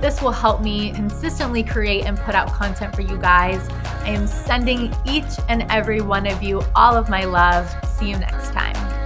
This 0.00 0.20
will 0.20 0.32
help 0.32 0.62
me 0.62 0.90
consistently 0.92 1.62
create 1.62 2.04
and 2.04 2.18
put 2.18 2.34
out 2.34 2.52
content 2.52 2.92
for 2.92 3.02
you 3.02 3.16
guys. 3.18 3.68
I 4.02 4.08
am 4.08 4.26
sending 4.26 4.92
each 5.06 5.38
and 5.48 5.64
every 5.70 6.00
one 6.00 6.26
of 6.26 6.42
you 6.42 6.60
all 6.74 6.96
of 6.96 7.08
my 7.08 7.24
love. 7.24 7.72
See 7.86 8.10
you 8.10 8.18
next 8.18 8.50
time. 8.52 8.97